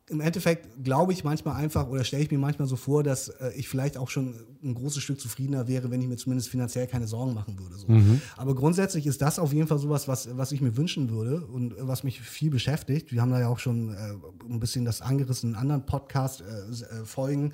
[0.07, 3.51] im Endeffekt glaube ich manchmal einfach oder stelle ich mir manchmal so vor, dass äh,
[3.55, 7.07] ich vielleicht auch schon ein großes Stück zufriedener wäre, wenn ich mir zumindest finanziell keine
[7.07, 7.75] Sorgen machen würde.
[7.75, 7.87] So.
[7.87, 8.21] Mhm.
[8.37, 11.73] Aber grundsätzlich ist das auf jeden Fall sowas, was, was ich mir wünschen würde und
[11.79, 13.11] was mich viel beschäftigt.
[13.11, 14.13] Wir haben da ja auch schon äh,
[14.47, 17.51] ein bisschen das angerissen in anderen Podcast-Folgen, äh, äh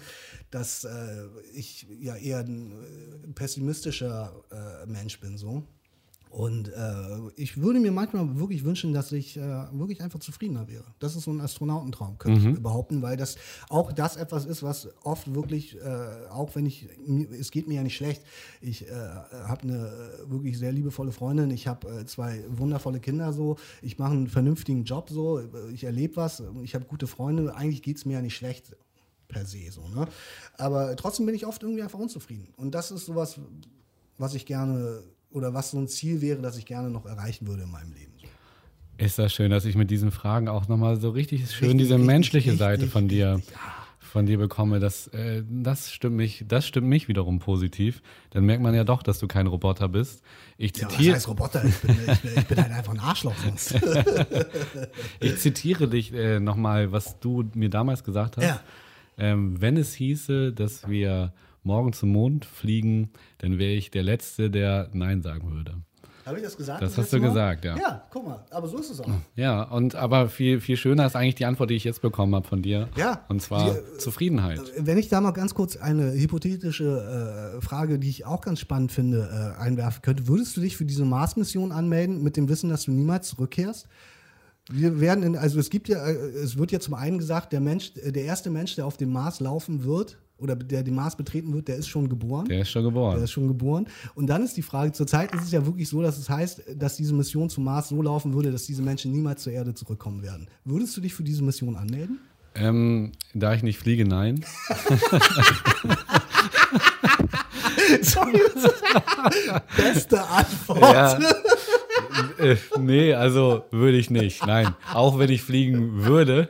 [0.49, 0.89] dass äh,
[1.53, 4.33] ich ja eher ein äh, pessimistischer
[4.87, 5.37] Mensch bin.
[5.37, 5.63] So.
[6.31, 6.71] Und äh,
[7.35, 9.41] ich würde mir manchmal wirklich wünschen, dass ich äh,
[9.73, 10.85] wirklich einfach zufriedener wäre.
[10.99, 12.55] Das ist so ein Astronautentraum, könnte mhm.
[12.55, 13.35] ich behaupten, weil das
[13.67, 16.87] auch das etwas ist, was oft wirklich, äh, auch wenn ich,
[17.37, 18.23] es geht mir ja nicht schlecht,
[18.61, 19.91] ich äh, habe eine
[20.27, 24.85] wirklich sehr liebevolle Freundin, ich habe äh, zwei wundervolle Kinder so, ich mache einen vernünftigen
[24.85, 25.41] Job so,
[25.73, 28.73] ich erlebe was, ich habe gute Freunde, eigentlich geht es mir ja nicht schlecht
[29.27, 29.85] per se so.
[29.89, 30.07] Ne?
[30.57, 32.53] Aber trotzdem bin ich oft irgendwie einfach unzufrieden.
[32.55, 33.37] Und das ist sowas,
[34.17, 37.63] was ich gerne oder was so ein Ziel wäre, das ich gerne noch erreichen würde
[37.63, 38.11] in meinem Leben.
[38.97, 41.95] Ist das schön, dass ich mit diesen Fragen auch nochmal so richtig schön richtig, diese
[41.95, 43.41] richtig, menschliche richtig, Seite von dir,
[43.99, 44.79] von dir bekomme.
[44.79, 48.03] Das, äh, das, stimmt mich, das stimmt mich wiederum positiv.
[48.29, 50.21] Dann merkt man ja doch, dass du kein Roboter bist.
[50.57, 51.01] Ich zitiere.
[51.01, 51.65] Ja, was heißt Roboter?
[51.65, 53.73] Ich bin, ich bin, ich bin halt einfach ein Arschloch sonst.
[55.19, 58.43] ich zitiere dich äh, nochmal, was du mir damals gesagt hast.
[58.43, 58.59] Ja.
[59.17, 61.33] Ähm, wenn es hieße, dass wir
[61.63, 65.75] morgen zum Mond fliegen, dann wäre ich der Letzte, der Nein sagen würde.
[66.25, 66.81] Habe ich das gesagt?
[66.81, 67.27] Das, das hast du Mal?
[67.27, 67.75] gesagt, ja.
[67.77, 69.09] Ja, guck mal, aber so ist es auch.
[69.35, 72.47] Ja, und aber viel, viel schöner ist eigentlich die Antwort, die ich jetzt bekommen habe
[72.47, 72.89] von dir.
[72.95, 73.25] Ja.
[73.27, 74.61] Und zwar die, äh, Zufriedenheit.
[74.77, 78.91] Wenn ich da mal ganz kurz eine hypothetische äh, Frage, die ich auch ganz spannend
[78.91, 82.85] finde, äh, einwerfen könnte, würdest du dich für diese Mars-Mission anmelden mit dem Wissen, dass
[82.85, 83.87] du niemals zurückkehrst?
[84.71, 87.61] Wir werden in, also es gibt ja, äh, es wird ja zum einen gesagt, der
[87.61, 91.15] Mensch, äh, der erste Mensch, der auf dem Mars laufen wird, oder der den Mars
[91.15, 92.45] betreten wird, der ist schon geboren.
[92.47, 93.15] Der ist schon geboren.
[93.15, 93.87] Der ist schon geboren.
[94.15, 96.97] Und dann ist die Frage, zurzeit ist es ja wirklich so, dass es heißt, dass
[96.97, 100.47] diese Mission zum Mars so laufen würde, dass diese Menschen niemals zur Erde zurückkommen werden.
[100.65, 102.19] Würdest du dich für diese Mission anmelden?
[102.55, 104.43] Ähm, da ich nicht fliege, nein.
[108.01, 108.39] Sorry,
[109.77, 110.81] beste Antwort.
[110.81, 111.19] Ja.
[112.37, 114.45] Äh, nee, also würde ich nicht.
[114.45, 114.73] Nein.
[114.93, 116.49] Auch wenn ich fliegen würde,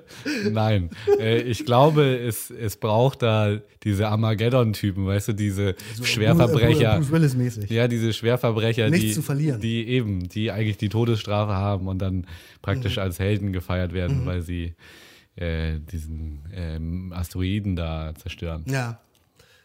[0.49, 0.89] nein.
[1.19, 6.97] Äh, ich glaube, es, es braucht da diese Armageddon-Typen, weißt du, diese so, Schwerverbrecher.
[6.97, 7.69] Bruce Willis mäßig.
[7.69, 9.59] Ja, diese Schwerverbrecher, Nichts die, zu verlieren.
[9.59, 12.27] die eben, die eigentlich die Todesstrafe haben und dann
[12.61, 13.03] praktisch mhm.
[13.03, 14.25] als Helden gefeiert werden, mhm.
[14.25, 14.75] weil sie
[15.35, 18.63] äh, diesen ähm, Asteroiden da zerstören.
[18.67, 18.99] Ja,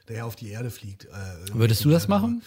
[0.09, 1.07] der ja auf die Erde fliegt.
[1.07, 1.09] Äh,
[1.55, 2.42] Würdest du das machen?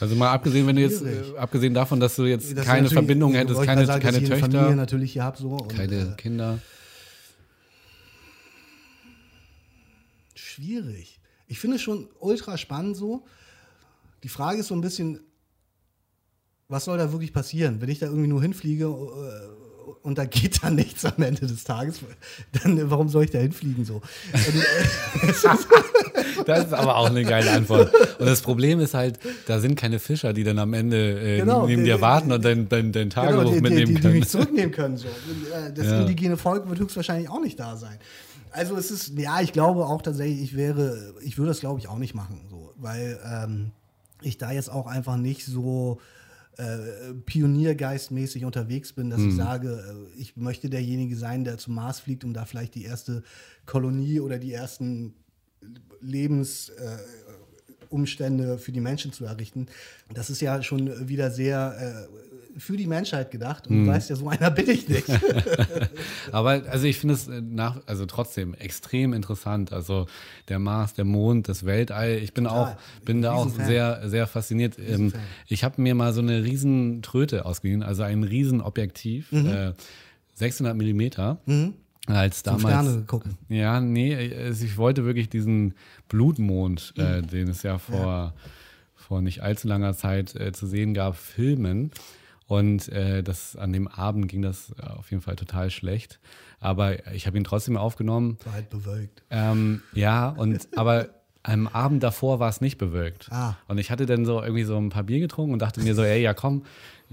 [0.00, 3.34] Also mal abgesehen, wenn du jetzt, äh, abgesehen davon, dass du jetzt das keine Verbindung
[3.34, 6.58] hättest, keine, sagen, keine Töchter, Familie natürlich gehabt so und, keine äh, Kinder.
[10.34, 11.20] Schwierig.
[11.46, 13.24] Ich finde es schon ultra spannend so.
[14.24, 15.20] Die Frage ist so ein bisschen,
[16.68, 20.62] was soll da wirklich passieren, wenn ich da irgendwie nur hinfliege äh, und da geht
[20.64, 22.00] dann nichts am Ende des Tages,
[22.52, 24.02] dann warum soll ich da hinfliegen so?
[26.46, 27.92] Das ist aber auch eine geile Antwort.
[28.18, 31.66] Und das Problem ist halt, da sind keine Fischer, die dann am Ende äh, genau,
[31.66, 34.14] neben die, dir warten und dein, dein, dein Tagebuch genau, die, mitnehmen die, können.
[34.14, 34.96] Die mich zurücknehmen können.
[34.96, 35.06] So.
[35.06, 36.00] Äh, das ja.
[36.00, 37.98] indigene Volk wird höchstwahrscheinlich auch nicht da sein.
[38.50, 41.88] Also es ist, ja, ich glaube auch tatsächlich, ich wäre, ich würde das glaube ich
[41.88, 43.72] auch nicht machen, so, weil ähm,
[44.22, 45.98] ich da jetzt auch einfach nicht so
[46.56, 49.30] äh, Pioniergeistmäßig unterwegs bin, dass mhm.
[49.30, 52.84] ich sage, äh, ich möchte derjenige sein, der zum Mars fliegt, um da vielleicht die
[52.84, 53.24] erste
[53.66, 55.14] Kolonie oder die ersten
[56.00, 59.68] Lebensumstände äh, für die Menschen zu errichten.
[60.12, 62.08] Das ist ja schon wieder sehr äh,
[62.56, 65.06] für die Menschheit gedacht und du weißt ja, so einer bin ich nicht.
[66.32, 69.72] Aber also ich finde es nach, also trotzdem extrem interessant.
[69.72, 70.06] Also
[70.48, 72.18] der Mars, der Mond, das Weltall.
[72.22, 72.74] Ich bin Total.
[72.74, 74.78] auch, bin da auch sehr, sehr fasziniert.
[74.78, 75.12] Ähm,
[75.46, 79.48] ich habe mir mal so eine riesen Tröte ausgeliehen, also ein Riesenobjektiv, mhm.
[79.48, 79.72] äh,
[80.34, 81.38] 600 Millimeter.
[81.46, 81.74] Mhm.
[82.06, 82.62] Als damals.
[82.62, 83.38] Sterne gucken.
[83.48, 84.14] Ja, nee,
[84.50, 85.74] ich wollte wirklich diesen
[86.08, 87.26] Blutmond, äh, mhm.
[87.28, 88.34] den es ja vor, ja.
[88.94, 91.92] vor nicht allzu langer Zeit äh, zu sehen gab, filmen.
[92.46, 96.20] Und äh, das, an dem Abend ging das äh, auf jeden Fall total schlecht.
[96.60, 98.38] Aber ich habe ihn trotzdem aufgenommen.
[98.44, 99.22] War halt bewölkt.
[99.30, 101.08] Ähm, ja, und aber
[101.42, 103.30] am Abend davor war es nicht bewölkt.
[103.30, 103.56] Ah.
[103.68, 106.02] Und ich hatte dann so irgendwie so ein paar Bier getrunken und dachte mir so,
[106.02, 106.64] ey, ja komm,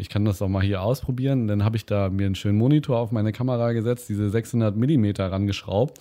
[0.01, 1.47] ich kann das doch mal hier ausprobieren.
[1.47, 5.31] Dann habe ich da mir einen schönen Monitor auf meine Kamera gesetzt, diese 600 Millimeter
[5.31, 5.99] rangeschraubt.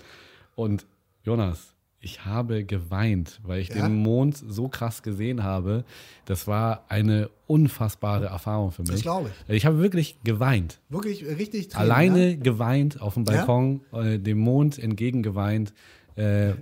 [0.54, 0.86] Und
[1.22, 3.86] Jonas, ich habe geweint, weil ich ja?
[3.86, 5.84] den Mond so krass gesehen habe.
[6.24, 8.92] Das war eine unfassbare Erfahrung für mich.
[8.92, 9.54] Das glaube ich.
[9.54, 10.80] Ich habe wirklich geweint.
[10.88, 12.36] Wirklich richtig Tränen, Alleine ja?
[12.36, 14.02] geweint auf dem Balkon, ja?
[14.02, 15.74] äh, dem Mond entgegengeweint.
[16.20, 16.54] Äh,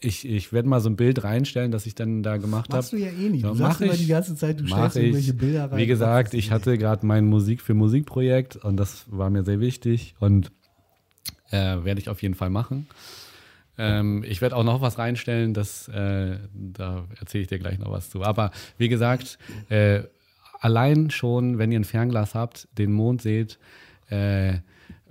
[0.00, 2.78] ich ich werde mal so ein Bild reinstellen, das ich dann da gemacht habe.
[2.78, 3.44] Machst du ja eh nicht.
[3.44, 5.02] Du sagst immer die ganze Zeit, du stellst ich.
[5.04, 5.78] irgendwelche Bilder rein.
[5.78, 10.14] Wie gesagt, ich hatte gerade mein Musik für Musikprojekt und das war mir sehr wichtig
[10.18, 10.52] und
[11.50, 12.86] äh, werde ich auf jeden Fall machen.
[13.78, 17.90] Ähm, ich werde auch noch was reinstellen, das, äh, da erzähle ich dir gleich noch
[17.90, 18.22] was zu.
[18.22, 19.38] Aber wie gesagt,
[19.70, 20.02] äh,
[20.60, 23.58] allein schon, wenn ihr ein Fernglas habt, den Mond seht,
[24.10, 24.58] äh,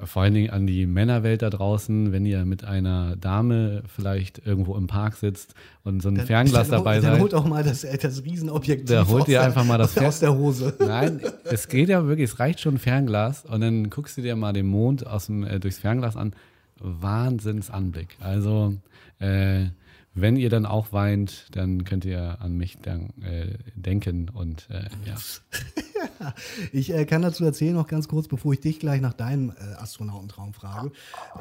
[0.06, 4.76] vor allen Dingen an die Männerwelt da draußen, wenn ihr mit einer Dame vielleicht irgendwo
[4.76, 7.14] im Park sitzt und so ein dann, Fernglas dann, dabei seid.
[7.14, 10.36] Dann holt auch mal das, das Riesenobjektiv da holt ihr einfach mal das aus der
[10.36, 10.74] Hose.
[10.80, 14.54] Nein, es geht ja wirklich, es reicht schon Fernglas und dann guckst du dir mal
[14.54, 16.34] den Mond aus dem, äh, durchs Fernglas an
[16.80, 18.18] Wahnsinnsanblick.
[18.20, 18.76] Also
[19.20, 19.66] äh,
[20.14, 24.90] wenn ihr dann auch weint, dann könnt ihr an mich dann, äh, denken und äh,
[26.20, 26.34] ja.
[26.72, 29.74] ich äh, kann dazu erzählen, noch ganz kurz, bevor ich dich gleich nach deinem äh,
[29.76, 30.92] Astronautentraum frage.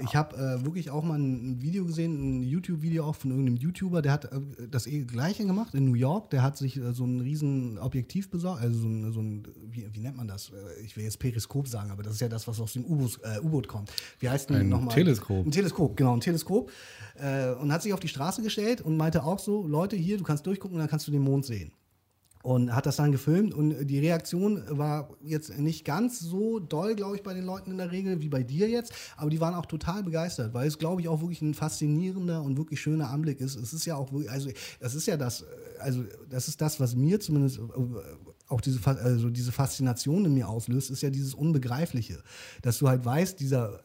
[0.02, 4.02] Ich habe äh, wirklich auch mal ein Video gesehen, ein YouTube-Video auch von irgendeinem YouTuber,
[4.02, 4.40] der hat äh,
[4.70, 6.30] das eh Gleiche gemacht in New York.
[6.30, 10.00] Der hat sich so ein riesen Objektiv besorgt, also so ein, so ein wie, wie,
[10.00, 10.52] nennt man das?
[10.84, 13.90] Ich will jetzt Periskop sagen, aber das ist ja das, was aus dem U-Boot kommt.
[14.18, 14.90] Wie heißt denn nochmal?
[14.90, 15.46] Ein Teleskop.
[15.46, 16.70] Ein Teleskop, genau, ein Teleskop.
[17.60, 20.46] und hat sich auf die Straße gestellt und meinte auch so, Leute, hier, du kannst
[20.46, 21.72] durchgucken und dann kannst du den Mond sehen.
[22.42, 27.16] Und hat das dann gefilmt und die Reaktion war jetzt nicht ganz so doll, glaube
[27.16, 29.66] ich, bei den Leuten in der Regel wie bei dir jetzt, aber die waren auch
[29.66, 33.56] total begeistert, weil es, glaube ich, auch wirklich ein faszinierender und wirklich schöner Anblick ist.
[33.56, 35.44] Es ist ja auch wirklich, also das ist ja das,
[35.80, 37.62] also das ist das, was mir zumindest äh,
[38.48, 42.22] auch diese, also diese Faszination in mir auslöst, ist ja dieses Unbegreifliche,
[42.62, 43.80] dass du halt weißt, dieser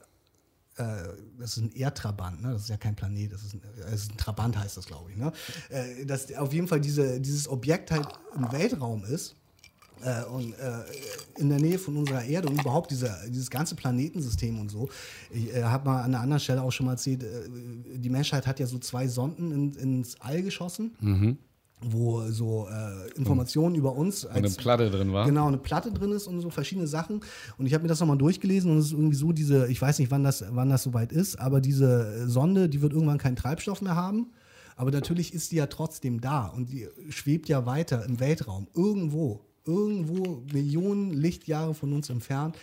[0.75, 2.51] das ist ein Erdtrabant, ne?
[2.51, 5.11] das ist ja kein Planet, das ist ein, das ist ein Trabant, heißt das, glaube
[5.11, 5.17] ich.
[5.17, 5.31] Ne?
[5.69, 9.35] Äh, dass auf jeden Fall diese, dieses Objekt halt im Weltraum ist
[10.03, 10.83] äh, und äh,
[11.37, 14.89] in der Nähe von unserer Erde und überhaupt dieser, dieses ganze Planetensystem und so.
[15.31, 17.27] Ich äh, habe mal an einer anderen Stelle auch schon mal erzählt, äh,
[17.97, 20.95] die Menschheit hat ja so zwei Sonden in, ins All geschossen.
[20.99, 21.37] Mhm
[21.91, 24.25] wo so äh, Informationen über uns.
[24.25, 25.25] Als, eine Platte drin war.
[25.25, 27.21] Genau, eine Platte drin ist und so verschiedene Sachen.
[27.57, 29.99] Und ich habe mir das nochmal durchgelesen und es ist irgendwie so diese, ich weiß
[29.99, 33.81] nicht, wann das, wann das soweit ist, aber diese Sonde, die wird irgendwann keinen Treibstoff
[33.81, 34.31] mehr haben.
[34.75, 38.67] Aber natürlich ist die ja trotzdem da und die schwebt ja weiter im Weltraum.
[38.75, 42.57] Irgendwo, irgendwo Millionen Lichtjahre von uns entfernt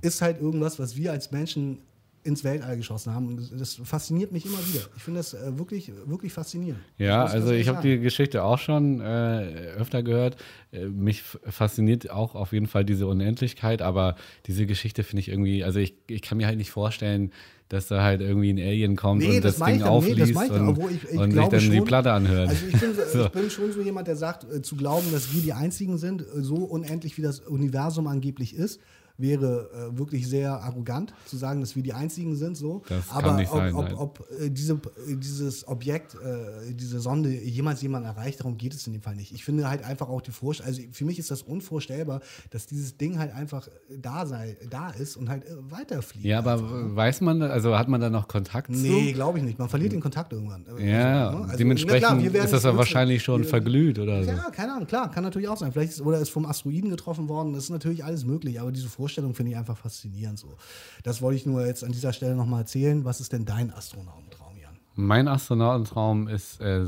[0.00, 1.80] ist halt irgendwas, was wir als Menschen
[2.28, 3.28] ins Weltall geschossen haben.
[3.28, 4.84] Und das, das fasziniert mich immer wieder.
[4.96, 6.80] Ich finde das äh, wirklich, wirklich faszinierend.
[6.98, 10.36] Ja, ich also ich habe die Geschichte auch schon äh, öfter gehört.
[10.70, 14.14] Äh, mich fasziniert auch auf jeden Fall diese Unendlichkeit, aber
[14.46, 17.32] diese Geschichte finde ich irgendwie, also ich, ich kann mir halt nicht vorstellen,
[17.70, 20.90] dass da halt irgendwie ein Alien kommt nee, und das, das Ding aufliest nee, und,
[20.90, 22.48] ich, ich und sich dann schon, die Platte anhört.
[22.48, 23.24] Also ich bin, so.
[23.24, 26.24] ich bin, schon so jemand, der sagt, äh, zu glauben, dass wir die Einzigen sind,
[26.34, 28.80] so unendlich wie das Universum angeblich ist
[29.18, 32.56] wäre äh, wirklich sehr arrogant zu sagen, dass wir die Einzigen sind.
[32.56, 32.82] So.
[32.88, 37.30] Das Aber nicht ob, sein, ob, ob äh, diese, äh, dieses Objekt, äh, diese Sonde
[37.30, 39.32] jemals jemand erreicht, darum geht es in dem Fall nicht.
[39.32, 42.96] Ich finde halt einfach auch die Vorstellung, also für mich ist das unvorstellbar, dass dieses
[42.96, 46.24] Ding halt einfach da sei, da ist und halt äh, weiterfliegt.
[46.24, 46.70] Ja, aber einfach.
[46.70, 46.96] Ne?
[46.96, 48.82] weiß man, also hat man da noch Kontakt nee, zu?
[48.82, 49.58] Nee, glaube ich nicht.
[49.58, 50.64] Man verliert den Kontakt irgendwann.
[50.78, 51.44] Ja, also, ne?
[51.44, 54.30] also, dementsprechend klar, ist das ja wahrscheinlich schon wir, verglüht oder so.
[54.30, 55.72] Ja, keine Ahnung, klar, kann natürlich auch sein.
[55.72, 58.88] Vielleicht ist, oder ist vom Asteroiden getroffen worden, das ist natürlich alles möglich, aber diese
[59.08, 60.58] Vorstellung finde ich einfach faszinierend so.
[61.02, 63.06] Das wollte ich nur jetzt an dieser Stelle nochmal erzählen.
[63.06, 64.76] Was ist denn dein Astronautentraum, Jan?
[64.96, 66.84] Mein Astronautentraum ist äh,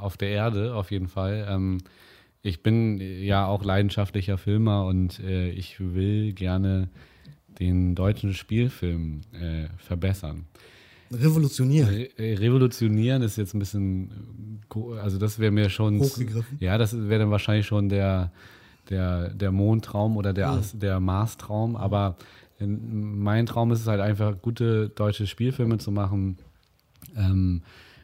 [0.00, 1.46] auf der Erde auf jeden Fall.
[1.48, 1.78] Ähm,
[2.42, 6.88] ich bin ja auch leidenschaftlicher Filmer und äh, ich will gerne
[7.60, 10.46] den deutschen Spielfilm äh, verbessern.
[11.12, 11.88] Revolutionieren.
[11.88, 14.60] Re äh, revolutionieren ist jetzt ein bisschen,
[15.00, 16.00] also das wäre mir schon.
[16.00, 16.58] Hochgegriffen.
[16.58, 18.32] Ja, das wäre dann wahrscheinlich schon der,
[18.90, 20.80] der, der Mondtraum oder der, mhm.
[20.80, 21.76] der Marstraum.
[21.76, 22.16] Aber
[22.60, 26.38] mein Traum ist es halt einfach, gute deutsche Spielfilme zu machen.
[27.16, 27.62] Ähm,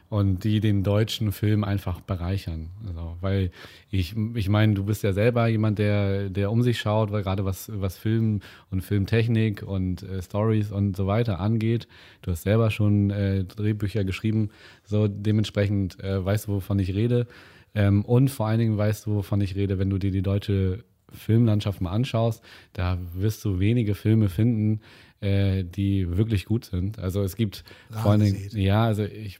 [0.09, 2.69] und die den deutschen Film einfach bereichern.
[2.87, 3.51] Also, weil
[3.89, 7.43] ich, ich meine, du bist ja selber jemand, der, der um sich schaut, weil gerade
[7.43, 11.87] was, was Film und Filmtechnik und äh, Stories und so weiter angeht.
[12.21, 14.51] Du hast selber schon äh, Drehbücher geschrieben,
[14.83, 17.27] so dementsprechend äh, weißt du, wovon ich rede.
[17.75, 20.83] Ähm, und vor allen Dingen weißt du, wovon ich rede, wenn du dir die deutsche
[21.11, 24.81] Filmlandschaft mal anschaust, da wirst du wenige Filme finden,
[25.21, 26.99] äh, die wirklich gut sind.
[26.99, 29.39] Also es gibt Rahmen vor allen Dingen, ja, also ich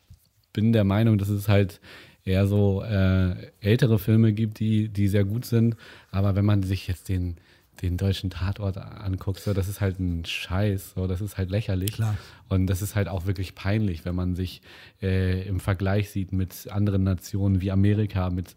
[0.53, 1.81] bin der Meinung, dass es halt
[2.23, 5.75] eher so äh, ältere Filme gibt, die, die sehr gut sind.
[6.11, 7.35] Aber wenn man sich jetzt den
[7.81, 11.93] den deutschen Tatort anguckst, so, das ist halt ein Scheiß, so, das ist halt lächerlich.
[11.93, 12.17] Klar.
[12.49, 14.61] Und das ist halt auch wirklich peinlich, wenn man sich
[15.01, 18.55] äh, im Vergleich sieht mit anderen Nationen wie Amerika, mit,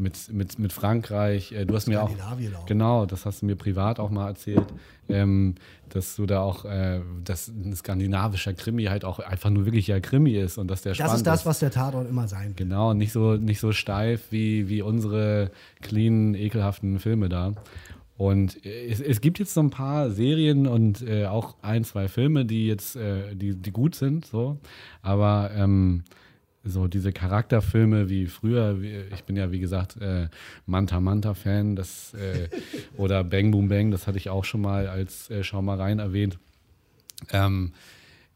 [0.00, 1.52] mit, mit, mit Frankreich.
[1.52, 4.66] Äh, du hast mir auch, auch, genau, das hast du mir privat auch mal erzählt,
[5.08, 5.54] ähm,
[5.90, 10.00] dass du da auch, äh, dass ein skandinavischer Krimi halt auch einfach nur wirklich ja
[10.00, 11.46] Krimi ist und dass der Das ist das, ist.
[11.46, 12.54] was der Tatort immer sein will.
[12.56, 15.50] Genau, nicht so, nicht so steif wie, wie unsere
[15.82, 17.52] clean, ekelhaften Filme da.
[18.20, 22.44] Und es, es, gibt jetzt so ein paar Serien und äh, auch ein, zwei Filme,
[22.44, 24.58] die jetzt, äh, die, die gut sind, so.
[25.00, 26.04] Aber ähm,
[26.62, 28.78] so diese Charakterfilme wie früher,
[29.14, 30.28] ich bin ja wie gesagt äh,
[30.66, 32.50] Manta Manta Fan, das äh,
[32.98, 35.98] oder Bang Boom Bang, das hatte ich auch schon mal als äh, Schau mal rein
[35.98, 36.38] erwähnt.
[37.32, 37.72] Ähm,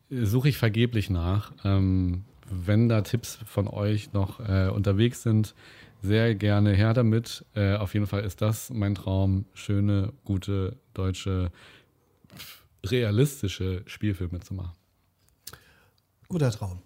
[0.09, 1.53] Suche ich vergeblich nach.
[1.63, 5.55] Ähm, wenn da Tipps von euch noch äh, unterwegs sind,
[6.05, 7.45] sehr gerne her damit.
[7.55, 11.51] Äh, auf jeden Fall ist das mein Traum, schöne, gute, deutsche,
[12.85, 14.73] realistische Spielfilme zu machen.
[16.29, 16.83] Guter Traum.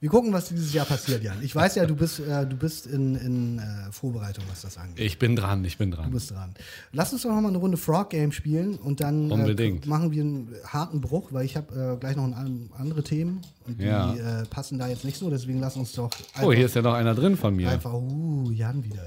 [0.00, 1.42] Wir gucken, was dieses Jahr passiert, Jan.
[1.42, 5.04] Ich weiß ja, du bist, äh, du bist in, in äh, Vorbereitung, was das angeht.
[5.04, 6.06] Ich bin dran, ich bin dran.
[6.06, 6.54] Du bist dran.
[6.92, 10.22] Lass uns doch noch mal eine Runde Frog Game spielen und dann äh, machen wir
[10.22, 14.14] einen harten Bruch, weil ich habe äh, gleich noch ein, andere Themen und die ja.
[14.14, 15.28] Äh, passen da jetzt nicht so.
[15.28, 16.08] Deswegen lass uns doch.
[16.40, 17.68] oh, hier ist ja noch einer drin von mir.
[17.68, 19.02] Einfach, uh, Jan wieder.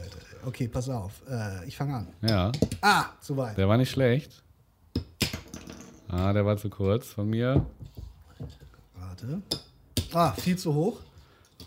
[0.45, 1.23] Okay, pass auf.
[1.27, 2.07] Äh, ich fange an.
[2.21, 2.51] Ja.
[2.81, 3.57] Ah, zu weit.
[3.57, 4.43] Der war nicht schlecht.
[6.07, 7.65] Ah, der war zu kurz von mir.
[8.95, 9.41] Warte.
[10.13, 10.99] Ah, viel zu hoch.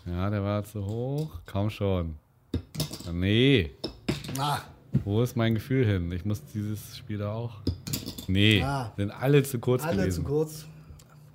[0.05, 1.29] Ja, der war zu hoch.
[1.45, 2.15] Kaum schon.
[3.11, 3.71] Nee.
[4.37, 4.59] Ah.
[5.03, 6.11] Wo ist mein Gefühl hin?
[6.11, 7.57] Ich muss dieses Spiel da auch.
[8.27, 8.91] Nee, ah.
[8.95, 10.23] sind alle zu kurz alle gewesen.
[10.23, 10.65] zu kurz.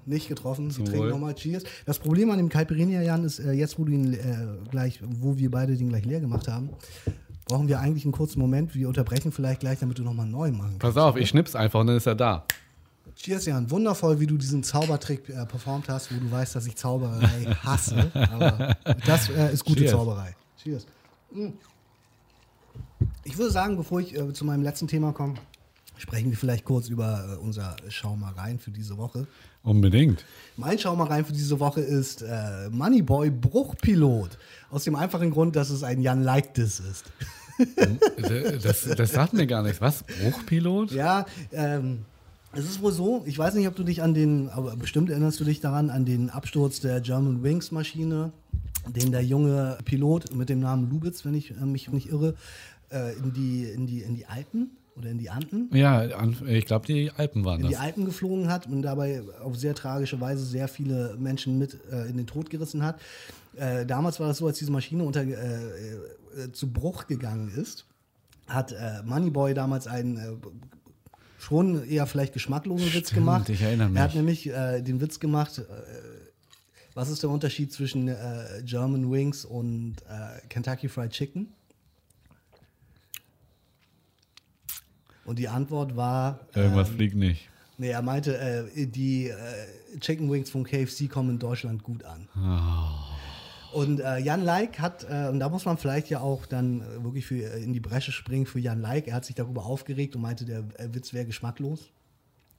[0.04, 0.70] Nicht getroffen.
[0.70, 1.62] Sie trinken nochmal Cheers.
[1.86, 4.18] Das Problem an dem Caipirinha, Jan, ist äh, jetzt, wo du ihn äh,
[4.68, 6.70] gleich, wo wir beide den gleich leer gemacht haben,
[7.44, 8.74] brauchen wir eigentlich einen kurzen Moment.
[8.74, 10.80] Wir unterbrechen vielleicht gleich, damit du nochmal neu machen kannst.
[10.80, 12.44] Pass auf, ich schnipp's einfach und dann ist er da.
[13.16, 13.70] Cheers, Jan.
[13.70, 18.10] Wundervoll, wie du diesen Zaubertrick äh, performt hast, wo du weißt, dass ich Zauberei hasse.
[18.14, 19.92] Aber das äh, ist gute Cheers.
[19.92, 20.34] Zauberei.
[20.62, 20.86] Cheers.
[21.30, 21.48] Mm.
[23.24, 25.34] Ich würde sagen, bevor ich äh, zu meinem letzten Thema komme,
[25.96, 29.26] sprechen wir vielleicht kurz über äh, unser Schaumereien für diese Woche.
[29.62, 30.24] Unbedingt.
[30.56, 34.36] Mein Schaumereien für diese Woche ist äh, Moneyboy Bruchpilot.
[34.70, 37.04] Aus dem einfachen Grund, dass es ein Jan Like-Diss ist.
[38.62, 39.80] das, das sagt mir gar nichts.
[39.80, 40.02] Was?
[40.02, 40.90] Bruchpilot?
[40.90, 42.04] Ja, ähm,
[42.54, 45.40] es ist wohl so, ich weiß nicht, ob du dich an den, aber bestimmt erinnerst
[45.40, 48.32] du dich daran, an den Absturz der German Wings Maschine,
[48.86, 52.34] den der junge Pilot mit dem Namen Lubitz, wenn ich äh, mich nicht irre,
[52.90, 55.70] äh, in, die, in, die, in die Alpen oder in die Anden.
[55.72, 56.04] Ja,
[56.46, 57.70] ich glaube, die Alpen waren in das.
[57.70, 62.08] die Alpen geflogen hat und dabei auf sehr tragische Weise sehr viele Menschen mit äh,
[62.08, 63.00] in den Tod gerissen hat.
[63.56, 67.86] Äh, damals war das so, als diese Maschine unter, äh, zu Bruch gegangen ist,
[68.46, 68.74] hat
[69.04, 70.18] Moneyboy damals einen
[71.42, 73.48] schon eher vielleicht geschmacklosen Stimmt, Witz gemacht.
[73.48, 73.98] Ich erinnere mich.
[73.98, 75.62] Er hat nämlich den Witz gemacht,
[76.94, 78.14] was ist der Unterschied zwischen
[78.64, 79.96] German Wings und
[80.48, 81.48] Kentucky Fried Chicken?
[85.24, 86.40] Und die Antwort war.
[86.54, 87.48] Irgendwas ähm, fliegt nicht.
[87.78, 89.36] Nee, er meinte, äh, die äh,
[89.98, 92.28] Chicken Wings von KFC kommen in Deutschland gut an.
[92.36, 93.11] Oh.
[93.72, 97.04] Und äh, Jan Like hat, äh, und da muss man vielleicht ja auch dann äh,
[97.04, 99.08] wirklich für, äh, in die Bresche springen für Jan Like.
[99.08, 101.90] Er hat sich darüber aufgeregt und meinte, der Witz wäre geschmacklos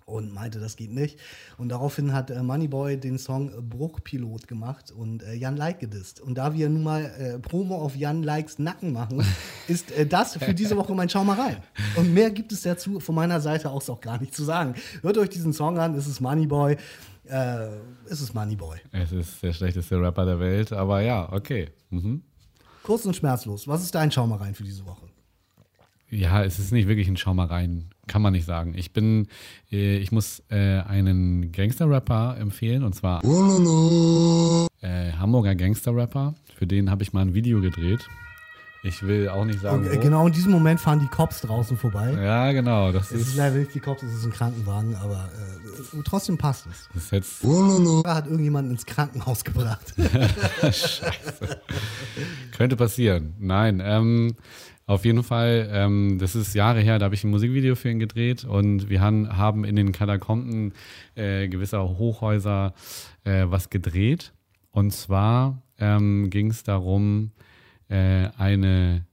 [0.06, 1.20] und meinte, das geht nicht.
[1.58, 6.20] Und daraufhin hat äh, Moneyboy den Song Bruchpilot gemacht und äh, Jan Like gedisst.
[6.22, 9.24] Und da wir nun mal äh, Promo auf Jan Likes Nacken machen,
[9.68, 11.58] ist äh, das für diese Woche mein Schau mal rein.
[11.96, 14.76] Und mehr gibt es dazu von meiner Seite aus auch gar nicht zu sagen.
[15.02, 16.78] Hört euch diesen Song an, es ist Moneyboy.
[17.26, 17.68] Äh,
[18.10, 18.80] es ist Moneyboy.
[18.92, 21.70] Es ist der schlechteste Rapper der Welt, aber ja, okay.
[21.90, 22.22] Mhm.
[22.84, 23.68] Kurz und schmerzlos.
[23.68, 25.08] Was ist dein Schau mal rein für diese Woche?
[26.10, 28.76] Ja, es ist nicht wirklich ein Schaumereien, kann man nicht sagen.
[28.78, 29.28] Ich bin,
[29.72, 36.36] äh, ich muss äh, einen Gangster-Rapper empfehlen und zwar äh, Hamburger Gangster-Rapper.
[36.56, 38.08] Für den habe ich mal ein Video gedreht.
[38.86, 39.88] Ich will auch nicht sagen.
[39.88, 42.12] Und, genau in diesem Moment fahren die Cops draußen vorbei.
[42.22, 42.92] Ja, genau.
[42.92, 46.38] Das es ist, ist leider nicht die Cops, es ist ein Krankenwagen, aber äh, trotzdem
[46.38, 46.90] passt es.
[46.94, 47.44] Das ist jetzt
[48.06, 49.94] hat irgendjemanden ins Krankenhaus gebracht.
[50.62, 51.62] Scheiße.
[52.58, 53.34] Könnte passieren.
[53.40, 54.36] Nein, ähm,
[54.86, 58.00] auf jeden Fall, ähm, das ist Jahre her, da habe ich ein Musikvideo für ihn
[58.00, 60.74] gedreht und wir han, haben in den Katakomben
[61.16, 62.74] äh, gewisser Hochhäuser
[63.24, 64.34] äh, was gedreht.
[64.72, 67.32] Und zwar ähm, ging es darum,
[67.94, 69.06] äh, eine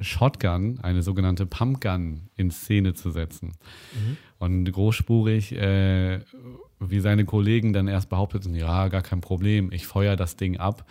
[0.00, 3.52] Shotgun, eine sogenannte Pumpgun, in Szene zu setzen.
[3.94, 4.16] Mhm.
[4.38, 6.20] Und großspurig, äh,
[6.80, 10.84] wie seine Kollegen dann erst behaupteten, ja, gar kein Problem, ich feuer das Ding ab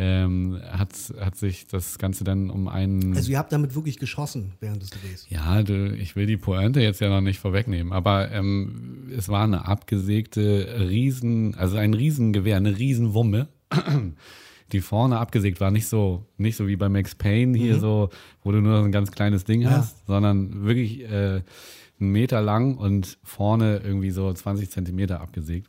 [0.00, 3.14] ähm, hat, hat sich das Ganze dann um einen.
[3.14, 5.26] Also ihr habt damit wirklich geschossen während des Drehs?
[5.28, 9.44] Ja, du, ich will die Pointe jetzt ja noch nicht vorwegnehmen, aber ähm, es war
[9.44, 13.48] eine abgesägte Riesen, also ein Riesengewehr, eine Riesenwumme.
[14.72, 17.80] Die vorne abgesägt war, nicht so, nicht so wie bei Max Payne hier mhm.
[17.80, 18.10] so,
[18.42, 19.70] wo du nur ein ganz kleines Ding ja.
[19.70, 21.42] hast, sondern wirklich äh,
[22.00, 25.68] einen Meter lang und vorne irgendwie so 20 Zentimeter abgesägt.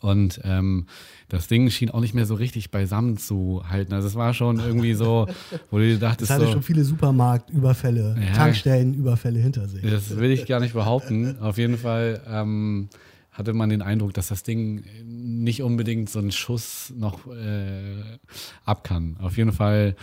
[0.00, 0.86] Und ähm,
[1.28, 3.92] das Ding schien auch nicht mehr so richtig beisammen zu halten.
[3.92, 5.26] Also es war schon irgendwie so,
[5.70, 6.30] wo du dir dachtest.
[6.30, 9.82] Es hatte so, schon viele Supermarktüberfälle, ja, Tankstellenüberfälle hinter sich.
[9.82, 11.38] Das will ich gar nicht behaupten.
[11.40, 12.88] Auf jeden Fall ähm,
[13.36, 18.02] hatte man den Eindruck, dass das Ding nicht unbedingt so einen Schuss noch äh,
[18.64, 19.16] ab kann.
[19.20, 19.94] Auf jeden Fall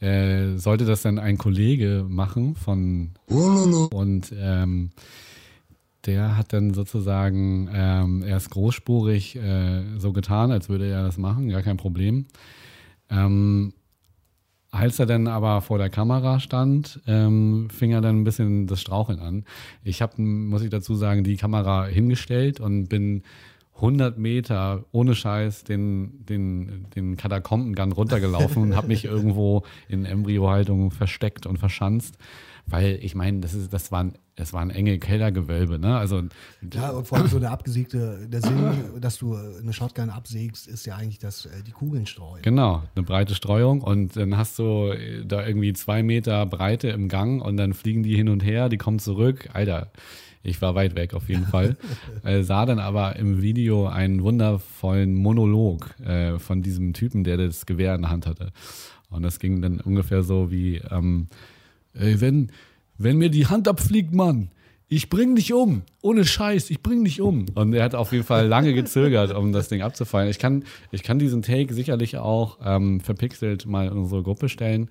[0.00, 3.10] äh, sollte das dann ein Kollege machen von
[3.90, 4.90] und ähm,
[6.04, 11.48] der hat dann sozusagen ähm, erst großspurig äh, so getan, als würde er das machen,
[11.48, 12.26] gar kein Problem.
[13.10, 13.72] Ähm,
[14.76, 18.80] als er dann aber vor der Kamera stand, ähm, fing er dann ein bisschen das
[18.80, 19.44] Straucheln an.
[19.82, 23.22] Ich habe, muss ich dazu sagen, die Kamera hingestellt und bin
[23.76, 30.90] 100 Meter ohne Scheiß den, den, den Katakombengang runtergelaufen und habe mich irgendwo in Embryohaltung
[30.90, 32.16] versteckt und verschanzt
[32.66, 35.96] weil ich meine, das, das, waren, das waren enge Kellergewölbe, ne?
[35.96, 36.22] Also,
[36.72, 40.84] ja, und vor allem so der abgesägte, der Sinn, dass du eine Shotgun absägst, ist
[40.84, 42.42] ja eigentlich, dass die Kugeln streuen.
[42.42, 44.92] Genau, eine breite Streuung und dann hast du
[45.24, 48.78] da irgendwie zwei Meter Breite im Gang und dann fliegen die hin und her, die
[48.78, 49.48] kommen zurück.
[49.52, 49.92] Alter,
[50.42, 51.76] ich war weit weg auf jeden Fall.
[52.24, 57.66] äh, sah dann aber im Video einen wundervollen Monolog äh, von diesem Typen, der das
[57.66, 58.52] Gewehr in der Hand hatte.
[59.08, 61.28] Und das ging dann ungefähr so wie, ähm,
[61.98, 62.50] ey, wenn,
[62.98, 64.50] wenn mir die Hand abfliegt, Mann,
[64.88, 65.82] ich bring dich um.
[66.00, 67.46] Ohne Scheiß, ich bring dich um.
[67.54, 70.30] Und er hat auf jeden Fall lange gezögert, um das Ding abzufallen.
[70.30, 74.88] Ich kann, ich kann diesen Take sicherlich auch ähm, verpixelt mal in unsere Gruppe stellen,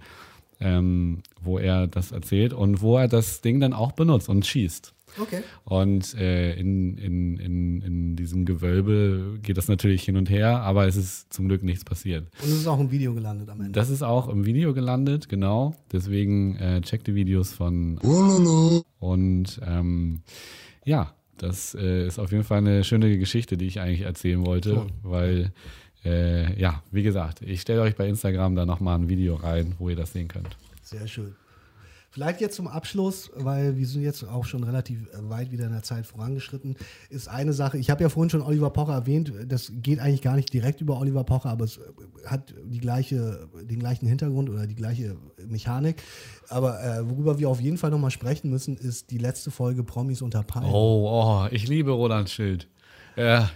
[0.60, 4.94] ähm, wo er das erzählt und wo er das Ding dann auch benutzt und schießt.
[5.18, 5.42] Okay.
[5.64, 10.88] Und äh, in, in, in, in diesem Gewölbe geht das natürlich hin und her, aber
[10.88, 12.28] es ist zum Glück nichts passiert.
[12.42, 13.72] Und es ist auch im Video gelandet am Ende.
[13.72, 15.76] Das ist auch im Video gelandet, genau.
[15.92, 17.98] Deswegen äh, checkt die Videos von.
[19.00, 20.22] Und ähm,
[20.84, 24.76] ja, das äh, ist auf jeden Fall eine schöne Geschichte, die ich eigentlich erzählen wollte,
[24.76, 24.88] cool.
[25.04, 25.54] weil.
[26.04, 29.90] Äh, ja, wie gesagt, ich stelle euch bei Instagram da nochmal ein Video rein, wo
[29.90, 30.56] ihr das sehen könnt.
[30.84, 31.34] Sehr schön.
[32.16, 35.84] Vielleicht jetzt zum Abschluss, weil wir sind jetzt auch schon relativ weit wieder in der
[35.84, 36.78] Zeit vorangeschritten,
[37.10, 40.38] ist eine Sache, ich habe ja vorhin schon Oliver Pocher erwähnt, das geht eigentlich gar
[40.38, 41.78] nicht direkt über Oliver Pocher, aber es
[42.26, 46.02] hat die gleiche, den gleichen Hintergrund oder die gleiche Mechanik.
[46.48, 50.22] Aber äh, worüber wir auf jeden Fall nochmal sprechen müssen, ist die letzte Folge Promis
[50.22, 50.72] unter Palmen.
[50.72, 52.70] Oh, oh, ich liebe Roland Schild.
[53.18, 53.50] Ja,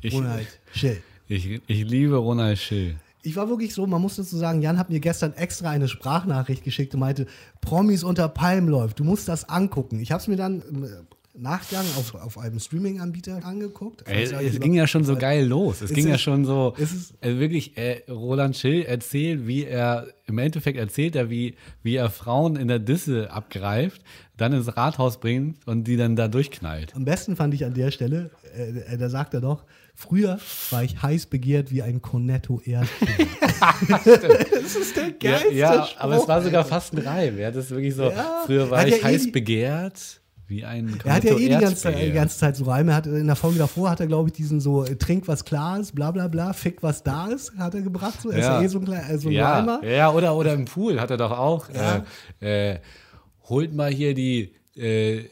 [0.00, 1.02] ich, Ronald Schild.
[1.28, 4.90] Ich, ich liebe Ronald Schild ich war wirklich so, man muss dazu sagen, Jan hat
[4.90, 7.26] mir gestern extra eine Sprachnachricht geschickt und meinte,
[7.60, 10.00] Promis unter Palmen läuft, du musst das angucken.
[10.00, 10.86] Ich habe es mir dann im
[11.34, 14.06] Nachgang auf, auf einem Streaming-Anbieter angeguckt.
[14.06, 15.80] Ey, es ging ja schon so geil los.
[15.80, 16.74] Es ging ja schon so,
[17.20, 22.10] also wirklich, äh, Roland Schill erzählt, wie er, im Endeffekt erzählt er, wie, wie er
[22.10, 24.02] Frauen in der Disse abgreift,
[24.36, 26.94] dann ins Rathaus bringt und die dann da durchknallt.
[26.94, 29.64] Am besten fand ich an der Stelle, äh, da sagt er doch,
[29.94, 30.38] Früher
[30.70, 33.26] war ich heiß begehrt wie ein Cornetto Erdbeer.
[34.50, 37.38] das ist der geilste Ja, ja aber es war sogar fast ein Reim.
[37.38, 38.10] Ja, das ist wirklich so.
[38.10, 40.20] Ja, früher war ich ja heiß eh begehrt.
[40.48, 42.94] Wie ein Cornetto er hat ja eh die ganze, die ganze, Zeit so Reime.
[42.94, 45.94] Hat, in der Folge davor hat er, glaube ich, diesen so Trink was klar ist,
[45.94, 48.20] bla bla bla, fick was da ist, hat er gebracht.
[48.22, 48.30] So.
[48.30, 48.44] Er ja.
[48.44, 49.58] ist ja eh so ein, kleiner, so ein ja.
[49.58, 49.84] Reimer.
[49.84, 51.68] Ja, oder, oder im Pool hat er doch auch.
[52.40, 52.80] Äh, äh,
[53.48, 55.24] holt mal hier die äh,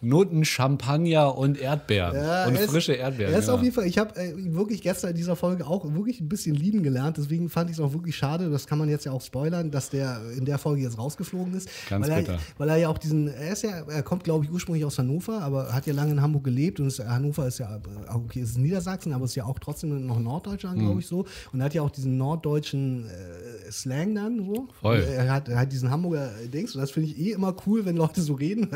[0.00, 3.32] Noten Champagner und Erdbeeren ja, und frische Erdbeeren.
[3.32, 3.54] Er ist ja.
[3.54, 6.56] auf jeden Fall, ich habe äh, wirklich gestern in dieser Folge auch wirklich ein bisschen
[6.56, 9.20] lieben gelernt, deswegen fand ich es auch wirklich schade, das kann man jetzt ja auch
[9.20, 11.68] spoilern, dass der in der Folge jetzt rausgeflogen ist.
[11.88, 12.32] Ganz weil bitter.
[12.32, 14.98] Er, weil er ja auch diesen, er ist ja, er kommt glaube ich ursprünglich aus
[14.98, 17.80] Hannover, aber hat ja lange in Hamburg gelebt und ist, Hannover ist ja,
[18.12, 21.00] okay, ist Niedersachsen, aber ist ja auch trotzdem noch Norddeutschland, glaube mhm.
[21.00, 21.24] ich so.
[21.52, 24.68] Und er hat ja auch diesen norddeutschen äh, Slang dann so.
[24.80, 24.98] Voll.
[24.98, 27.96] Er hat, er hat diesen Hamburger Dings und das finde ich eh immer cool, wenn
[27.96, 28.68] Leute so reden,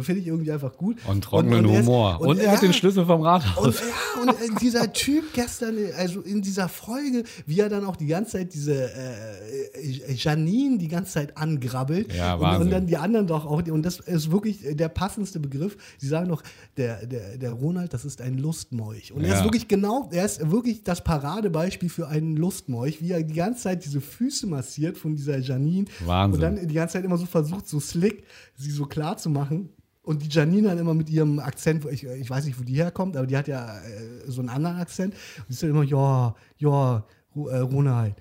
[0.00, 0.98] finde ich irgendwie einfach gut.
[1.06, 2.20] Und trockenen und, und Humor.
[2.20, 3.80] Und, und, er ja, hat den Schlüssel vom Rathaus.
[4.20, 8.06] Und, ja, und dieser Typ gestern, also in dieser Folge, wie er dann auch die
[8.06, 12.12] ganze Zeit diese äh, Janine die ganze Zeit angrabbelt.
[12.14, 13.62] Ja, und, und, dann die anderen doch auch.
[13.62, 15.76] Und das ist wirklich der passendste Begriff.
[15.98, 16.42] Sie sagen noch,
[16.76, 19.12] der, der, der Ronald, das ist ein Lustmolch.
[19.12, 19.28] Und ja.
[19.28, 23.34] er ist wirklich genau, er ist wirklich das Paradebeispiel für einen Lustmolch, wie er die
[23.34, 25.86] ganze Zeit diese Füße massiert von dieser Janine.
[26.04, 26.34] Wahnsinn.
[26.34, 28.24] Und dann die ganze Zeit immer so versucht, so slick,
[28.56, 29.70] sie so klar zu machen.
[30.02, 33.16] Und die Janine dann immer mit ihrem Akzent, ich, ich weiß nicht, wo die herkommt,
[33.16, 33.80] aber die hat ja äh,
[34.26, 35.14] so einen anderen Akzent.
[35.14, 37.04] Und sie ist dann immer, ja, ja,
[37.36, 38.16] äh, Ronald.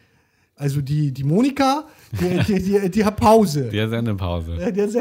[0.62, 3.70] Also die, die Monika, die, die, die, die hat Pause.
[3.70, 4.58] Die hat Sendepause.
[4.60, 4.94] Ja, das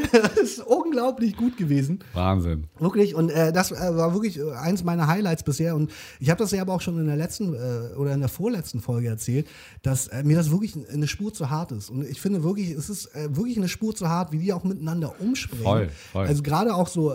[0.43, 1.99] ist unglaublich gut gewesen.
[2.15, 2.65] Wahnsinn.
[2.79, 3.15] Wirklich.
[3.15, 5.77] Und äh, das äh, war wirklich äh, eins meiner Highlights bisher.
[5.77, 8.31] Und ich habe das ja aber auch schon in der letzten äh, oder in der
[8.31, 9.49] vorletzten Folge erzählt,
[9.83, 11.91] dass äh, mir das wirklich eine Spur zu hart ist.
[11.91, 14.65] Und ich finde wirklich, es ist äh, wirklich eine Spur zu hart, wie die auch
[14.65, 15.63] miteinander umspringen.
[15.63, 16.27] Voll, voll.
[16.27, 17.13] Also gerade auch so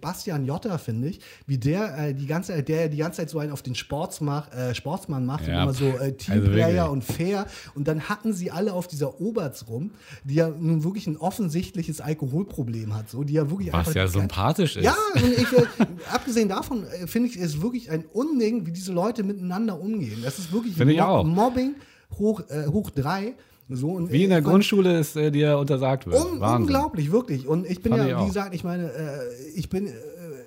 [0.00, 3.52] Bastian Jotta, finde ich, wie der die ganze Zeit, der die ganze Zeit so einen
[3.52, 5.56] auf den Sportsmach, Sportsmann macht ja.
[5.56, 7.46] und immer so Teamplayer also und fair.
[7.74, 9.92] Und dann hatten sie alle auf dieser Oberts rum,
[10.24, 14.76] die ja nun wirklich ein offensichtliches Alkoholproblem hat, so, die ja wirklich Was ja sympathisch
[14.76, 14.84] ist.
[14.84, 15.66] Ja, und ich, äh,
[16.12, 20.20] abgesehen davon äh, finde ich es wirklich ein Unding, wie diese Leute miteinander umgehen.
[20.22, 21.74] Das ist wirklich Mo Mobbing
[22.18, 23.34] hoch, äh, hoch drei.
[23.72, 26.16] So, wie in der Grundschule ist äh, dir untersagt wird.
[26.16, 27.46] Un unglaublich, wirklich.
[27.46, 29.18] Und ich bin Fand ja, wie gesagt, ich meine, äh,
[29.54, 29.90] ich bin äh,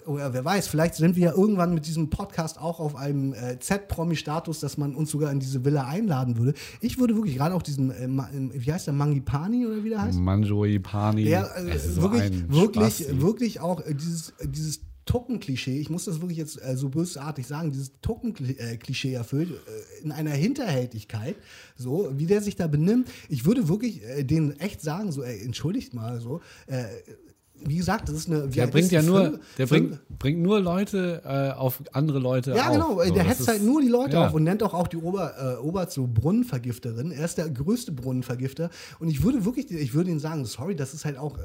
[0.05, 3.59] oder wer weiß, vielleicht sind wir ja irgendwann mit diesem Podcast auch auf einem äh,
[3.59, 6.53] Z-Promi-Status, dass man uns sogar in diese Villa einladen würde.
[6.81, 8.07] Ich würde wirklich gerade auch diesen, äh,
[8.53, 10.19] wie heißt der, Mangipani oder wie der heißt?
[10.19, 11.23] Manjoipani.
[11.25, 16.61] Der äh, wirklich, wirklich, wirklich auch äh, dieses, dieses Tucken-Klischee, ich muss das wirklich jetzt
[16.61, 21.35] äh, so bösartig sagen, dieses Tucken-Klischee erfüllt, äh, in einer Hinterhältigkeit,
[21.75, 23.09] so, wie der sich da benimmt.
[23.29, 26.85] Ich würde wirklich äh, denen echt sagen, so, ey, entschuldigt mal, so, äh,
[27.65, 28.47] wie gesagt, das ist eine.
[28.47, 32.55] Der bringt ja nur, fünf, der bringt, bringt nur Leute äh, auf andere Leute ja,
[32.55, 32.63] auf.
[32.65, 33.03] Ja, genau.
[33.03, 34.27] So, der hetzt halt nur die Leute ja.
[34.27, 37.11] auf und nennt auch, auch die Ober, äh, Obert so Brunnenvergifterin.
[37.11, 38.69] Er ist der größte Brunnenvergifter.
[38.99, 41.41] Und ich würde wirklich, ich würde ihm sagen, sorry, das ist halt auch, äh,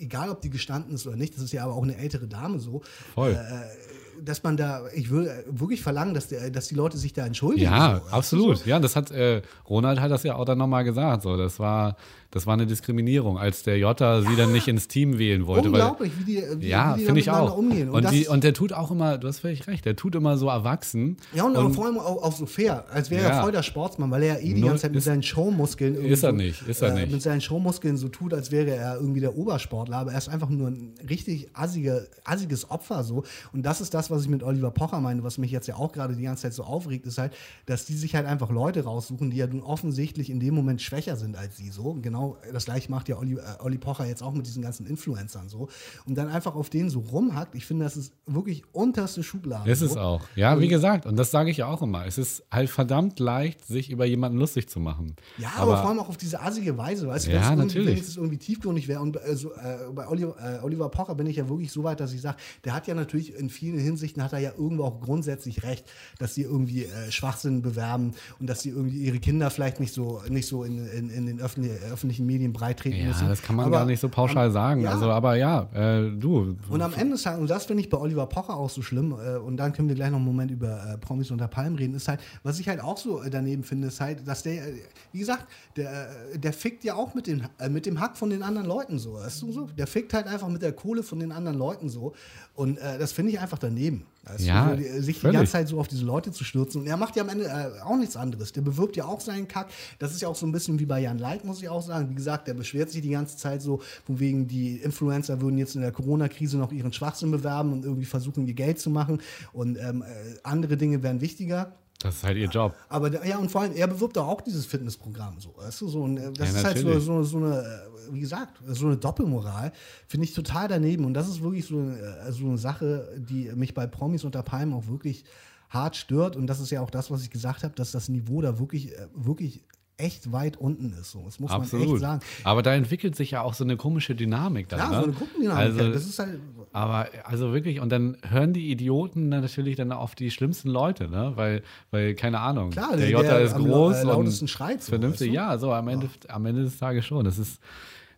[0.00, 2.58] egal ob die gestanden ist oder nicht, das ist ja aber auch eine ältere Dame
[2.58, 2.82] so.
[3.14, 3.32] Voll.
[3.32, 7.24] Äh, dass man da, ich würde wirklich verlangen, dass, der, dass die Leute sich da
[7.26, 7.70] entschuldigen.
[7.70, 8.10] Ja, so.
[8.10, 8.58] absolut.
[8.58, 8.68] So.
[8.68, 11.22] Ja, das hat, äh, Ronald hat das ja auch dann nochmal gesagt.
[11.22, 11.96] So, das war,
[12.32, 15.68] das war eine Diskriminierung, als der Jota sie dann nicht ins Team wählen wollte.
[15.68, 17.56] Unglaublich, weil, wie die, wie, ja, wie die ich auch.
[17.56, 17.90] umgehen.
[17.90, 20.36] Und, und, die, und, der tut auch immer, du hast völlig recht, der tut immer
[20.36, 21.16] so erwachsen.
[21.34, 23.28] Ja, und, und vor allem auch, auch, so fair, als wäre ja.
[23.30, 26.22] er voll der Sportsmann, weil er ja eh die ganze Zeit mit seinen Showmuskeln Ist
[26.22, 27.12] er nicht, ist er äh, nicht.
[27.12, 30.50] Mit seinen Showmuskeln so tut, als wäre er irgendwie der Obersportler, aber er ist einfach
[30.50, 33.24] nur ein richtig assige, assiges Opfer so.
[33.52, 35.90] Und das ist das, was ich mit Oliver Pocher meine, was mich jetzt ja auch
[35.90, 37.32] gerade die ganze Zeit so aufregt, ist halt,
[37.66, 41.16] dass die sich halt einfach Leute raussuchen, die ja nun offensichtlich in dem Moment schwächer
[41.16, 41.82] sind als sie so.
[41.82, 44.86] Und genau das gleiche macht ja Olli, äh, Olli Pocher jetzt auch mit diesen ganzen
[44.86, 45.68] Influencern so.
[46.06, 47.54] Und dann einfach auf denen so rumhackt.
[47.54, 49.70] Ich finde, das ist wirklich unterste Schublade.
[49.70, 49.86] Ist so.
[49.86, 50.22] es auch.
[50.36, 52.06] Ja, und wie gesagt, und das sage ich ja auch immer.
[52.06, 55.16] Es ist halt verdammt leicht, sich über jemanden lustig zu machen.
[55.38, 57.08] Ja, aber, aber vor allem auch auf diese assige Weise.
[57.08, 57.96] Weißt du, ja, natürlich.
[57.96, 59.00] Wenn es irgendwie tiefgründig wäre.
[59.00, 62.00] Und äh, so, äh, bei Oliver, äh, Oliver Pocher bin ich ja wirklich so weit,
[62.00, 65.00] dass ich sage, der hat ja natürlich in vielen Hinsichten hat er ja irgendwo auch
[65.00, 65.84] grundsätzlich recht,
[66.18, 70.22] dass sie irgendwie äh, Schwachsinn bewerben und dass sie irgendwie ihre Kinder vielleicht nicht so,
[70.28, 71.72] nicht so in, in, in den öffentlich,
[72.10, 73.28] öffentlichen Medien breitreten ja, müssen.
[73.28, 74.80] das kann man aber, gar nicht so pauschal am, sagen.
[74.82, 74.90] Ja.
[74.90, 76.56] Also, aber ja, äh, du.
[76.68, 79.56] Und am Ende, und das finde ich bei Oliver Pocher auch so schlimm, äh, und
[79.56, 82.20] dann können wir gleich noch einen Moment über äh, Promis unter Palmen reden, ist halt,
[82.42, 84.74] was ich halt auch so äh, daneben finde, ist halt, dass der, äh,
[85.12, 85.46] wie gesagt,
[85.76, 88.98] der, äh, der fickt ja auch mit dem, mit dem Hack von den anderen Leuten
[88.98, 89.14] so.
[89.14, 89.68] Weißt du so?
[89.78, 92.14] Der fickt halt einfach mit der Kohle von den anderen Leuten so.
[92.54, 94.04] Und das finde ich einfach daneben.
[94.24, 95.20] Also ja, sich völlig.
[95.20, 96.82] die ganze Zeit so auf diese Leute zu stürzen.
[96.82, 98.52] Und er macht ja am Ende äh, auch nichts anderes.
[98.52, 99.68] Der bewirbt ja auch seinen Kack.
[99.98, 102.10] Das ist ja auch so ein bisschen wie bei Jan Leit, muss ich auch sagen.
[102.10, 105.74] Wie gesagt, der beschwert sich die ganze Zeit so, von wegen die Influencer würden jetzt
[105.74, 109.20] in der Corona-Krise noch ihren Schwachsinn bewerben und irgendwie versuchen, ihr Geld zu machen.
[109.52, 110.06] Und ähm, äh,
[110.42, 111.72] andere Dinge wären wichtiger.
[112.02, 112.74] Das ist halt ihr Job.
[112.88, 115.54] Aber ja, und vor allem, er bewirbt auch dieses Fitnessprogramm so.
[115.56, 118.20] Weißt du, so, und äh, das ja, ist halt so, so, so, eine, äh, wie
[118.20, 119.70] gesagt, so eine Doppelmoral.
[120.06, 121.04] Finde ich total daneben.
[121.04, 124.72] Und das ist wirklich so, äh, so eine Sache, die mich bei Promis unter Palmen
[124.72, 125.24] auch wirklich
[125.68, 126.36] hart stört.
[126.36, 128.92] Und das ist ja auch das, was ich gesagt habe, dass das Niveau da wirklich,
[129.14, 129.62] wirklich
[130.00, 131.10] echt weit unten ist.
[131.10, 131.22] So.
[131.24, 131.86] Das muss Absolut.
[131.86, 132.20] man echt sagen.
[132.44, 134.78] Aber da entwickelt sich ja auch so eine komische Dynamik dann.
[134.78, 134.96] Ja, ne?
[134.96, 135.62] so eine Gruppendynamik.
[135.62, 136.40] Also, das ist halt.
[136.72, 141.32] Aber also wirklich, und dann hören die Idioten natürlich dann auf die schlimmsten Leute, ne?
[141.34, 145.28] Weil, weil keine Ahnung, Klar, der, der Jota ist groß und schreit so, vernünftig.
[145.28, 145.36] Weißt du?
[145.36, 146.34] Ja, so am Ende, ja.
[146.34, 147.24] am Ende des Tages schon.
[147.24, 147.60] Das ist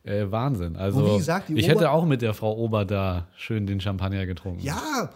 [0.04, 0.76] äh, Wahnsinn.
[0.76, 4.62] Also, gesagt, ich hätte auch mit der Frau Ober da schön den Champagner getrunken.
[4.62, 5.08] Ja,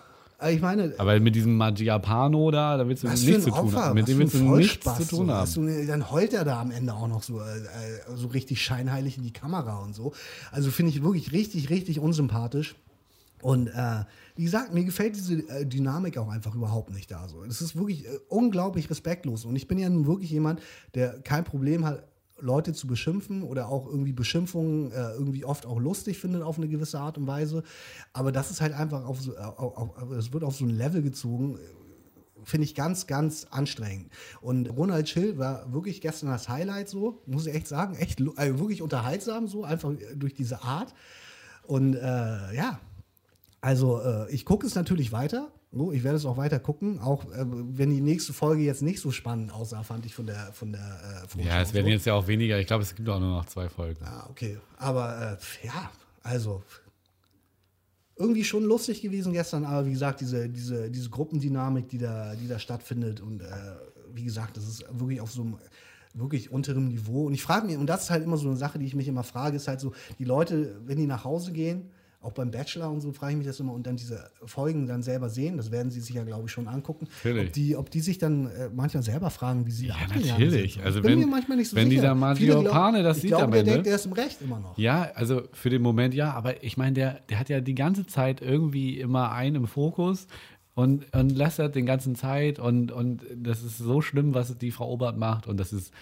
[0.48, 0.94] ich meine.
[0.98, 3.94] Aber mit diesem Magiapano da, da willst du nichts zu tun haben.
[3.94, 5.86] Mit dem willst du nichts zu tun haben.
[5.86, 9.24] Dann heult er da am Ende auch noch so, äh, äh, so richtig scheinheilig in
[9.24, 10.12] die Kamera und so.
[10.52, 12.76] Also finde ich wirklich richtig, richtig unsympathisch.
[13.42, 17.28] Und äh, wie gesagt, mir gefällt diese äh, Dynamik auch einfach überhaupt nicht da.
[17.28, 17.44] So.
[17.44, 19.44] Das ist wirklich äh, unglaublich respektlos.
[19.44, 20.60] Und ich bin ja nun wirklich jemand,
[20.94, 22.06] der kein Problem hat,
[22.38, 26.68] Leute zu beschimpfen oder auch irgendwie Beschimpfungen äh, irgendwie oft auch lustig findet auf eine
[26.68, 27.62] gewisse Art und Weise.
[28.12, 29.34] Aber das ist halt einfach auf so,
[30.18, 31.58] es wird auf so ein Level gezogen,
[32.44, 34.10] finde ich ganz, ganz anstrengend.
[34.40, 38.58] Und Ronald Schill war wirklich gestern das Highlight so, muss ich echt sagen, echt also
[38.58, 40.94] wirklich unterhaltsam so, einfach durch diese Art.
[41.66, 42.78] Und äh, ja,
[43.66, 45.50] also äh, ich gucke es natürlich weiter.
[45.92, 49.10] Ich werde es auch weiter gucken, auch äh, wenn die nächste Folge jetzt nicht so
[49.10, 52.28] spannend aussah, fand ich von der von der äh, Ja, es werden jetzt ja auch
[52.28, 52.60] weniger.
[52.60, 54.04] Ich glaube, es gibt auch nur noch zwei Folgen.
[54.04, 54.58] Ah, okay.
[54.76, 55.90] Aber äh, ja,
[56.22, 56.62] also
[58.14, 62.46] irgendwie schon lustig gewesen gestern, aber wie gesagt, diese, diese, diese Gruppendynamik, die da, die
[62.46, 63.46] da stattfindet und äh,
[64.14, 65.58] wie gesagt, das ist wirklich auf so einem
[66.14, 67.26] wirklich unterem Niveau.
[67.26, 69.08] Und ich frage mich, und das ist halt immer so eine Sache, die ich mich
[69.08, 71.90] immer frage, ist halt so, die Leute, wenn die nach Hause gehen,
[72.26, 75.02] auch beim Bachelor und so frage ich mich das immer und dann diese Folgen dann
[75.02, 77.06] selber sehen, das werden sie sich ja, glaube ich, schon angucken.
[77.24, 80.74] Ob die, ob die sich dann äh, manchmal selber fragen, wie sie ja, natürlich.
[80.74, 80.84] Sind.
[80.84, 82.00] Also ich bin wenn, mir manchmal nicht so wenn sicher.
[82.02, 83.64] dieser Maggio Pane das sieht glaube, am Ende.
[83.64, 84.76] Der denkt, der ist im Recht immer noch.
[84.76, 88.06] Ja, also für den Moment ja, aber ich meine, der, der hat ja die ganze
[88.06, 90.26] Zeit irgendwie immer einen im Fokus
[90.74, 94.90] und, und lästert den ganzen Zeit und, und das ist so schlimm, was die Frau
[94.90, 95.92] Obert macht und das ist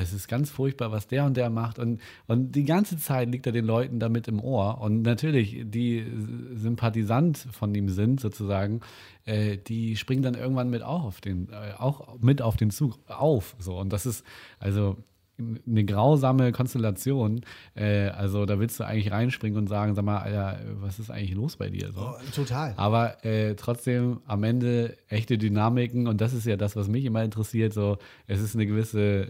[0.00, 1.78] es ist ganz furchtbar, was der und der macht.
[1.78, 4.80] Und, und die ganze Zeit liegt er den Leuten damit im Ohr.
[4.80, 6.06] Und natürlich, die
[6.54, 8.80] Sympathisant von ihm sind, sozusagen,
[9.24, 12.98] äh, die springen dann irgendwann mit auch auf den, äh, auch mit auf den Zug
[13.08, 13.56] auf.
[13.58, 13.78] So.
[13.78, 14.24] Und das ist,
[14.58, 14.96] also
[15.38, 17.40] eine grausame Konstellation.
[17.74, 21.34] Äh, also da willst du eigentlich reinspringen und sagen, sag mal, Alter, was ist eigentlich
[21.34, 21.92] los bei dir?
[21.92, 22.00] So.
[22.00, 22.74] Oh, total.
[22.76, 27.24] Aber äh, trotzdem am Ende echte Dynamiken und das ist ja das, was mich immer
[27.24, 27.72] interessiert.
[27.72, 29.28] So, es ist eine gewisse,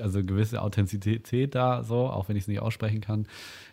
[0.00, 3.26] also gewisse Authentizität da, so, auch wenn ich es nicht aussprechen kann.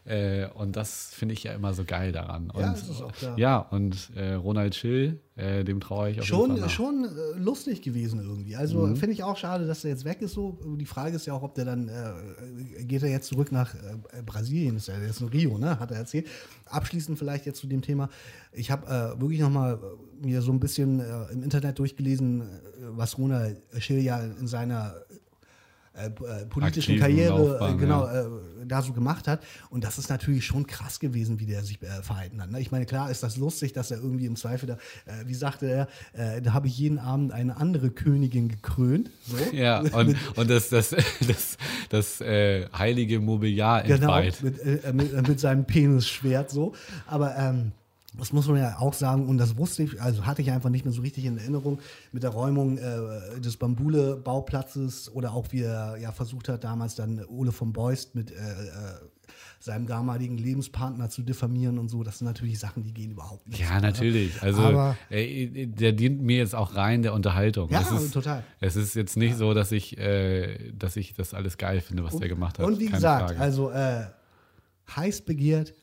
[0.07, 2.49] Äh, und das finde ich ja immer so geil daran.
[2.49, 3.37] Und, ja, das ist auch klar.
[3.37, 6.69] Ja, und äh, Ronald Schill, äh, dem traue ich auch schon.
[6.69, 8.55] Schon äh, lustig gewesen irgendwie.
[8.55, 8.95] Also mhm.
[8.95, 10.31] finde ich auch schade, dass er jetzt weg ist.
[10.31, 10.57] So.
[10.77, 14.21] Die Frage ist ja auch, ob der dann, äh, geht er jetzt zurück nach äh,
[14.25, 15.77] Brasilien, ist ja jetzt in Rio, ne?
[15.77, 16.27] hat er erzählt.
[16.67, 18.09] Abschließend vielleicht jetzt zu dem Thema.
[18.53, 19.79] Ich habe wirklich nochmal
[20.21, 21.01] mir so ein bisschen
[21.31, 22.43] im Internet durchgelesen,
[22.91, 24.95] was Ronald Schill ja in seiner
[25.97, 28.21] äh, äh, politischen Aktiven Karriere äh, Laufbahn, genau ja.
[28.21, 28.27] äh,
[28.65, 29.41] da so gemacht hat.
[29.69, 32.51] Und das ist natürlich schon krass gewesen, wie der sich verhalten hat.
[32.51, 32.59] Ne?
[32.59, 34.77] Ich meine, klar ist das lustig, dass er irgendwie im Zweifel da,
[35.25, 35.65] wie sagte
[36.13, 39.09] er, da habe ich jeden Abend eine andere Königin gekrönt.
[39.25, 39.37] So.
[39.55, 40.89] Ja, und, und das, das,
[41.27, 41.57] das,
[41.89, 44.43] das heilige Mobiliar genau, mit,
[44.93, 46.73] mit, mit, seinem Penisschwert so.
[47.07, 47.71] Aber ähm,
[48.17, 50.85] das muss man ja auch sagen, und das wusste ich, also hatte ich einfach nicht
[50.85, 51.79] mehr so richtig in Erinnerung
[52.11, 57.23] mit der Räumung äh, des Bambule-Bauplatzes oder auch wie er ja versucht hat, damals dann
[57.25, 58.37] Ole von Beust mit äh, äh,
[59.59, 62.03] seinem damaligen Lebenspartner zu diffamieren und so.
[62.03, 63.59] Das sind natürlich Sachen, die gehen überhaupt nicht.
[63.59, 64.41] Ja, so, natürlich.
[64.41, 67.69] Also Aber, äh, der dient mir jetzt auch rein der Unterhaltung.
[67.69, 68.43] Ja, es ist, total.
[68.59, 69.37] Es ist jetzt nicht ja.
[69.37, 72.65] so, dass ich, äh, dass ich das alles geil finde, was und, der gemacht hat.
[72.65, 73.39] Und wie Keine gesagt, Frage.
[73.39, 74.05] also äh,
[74.95, 75.73] heiß begehrt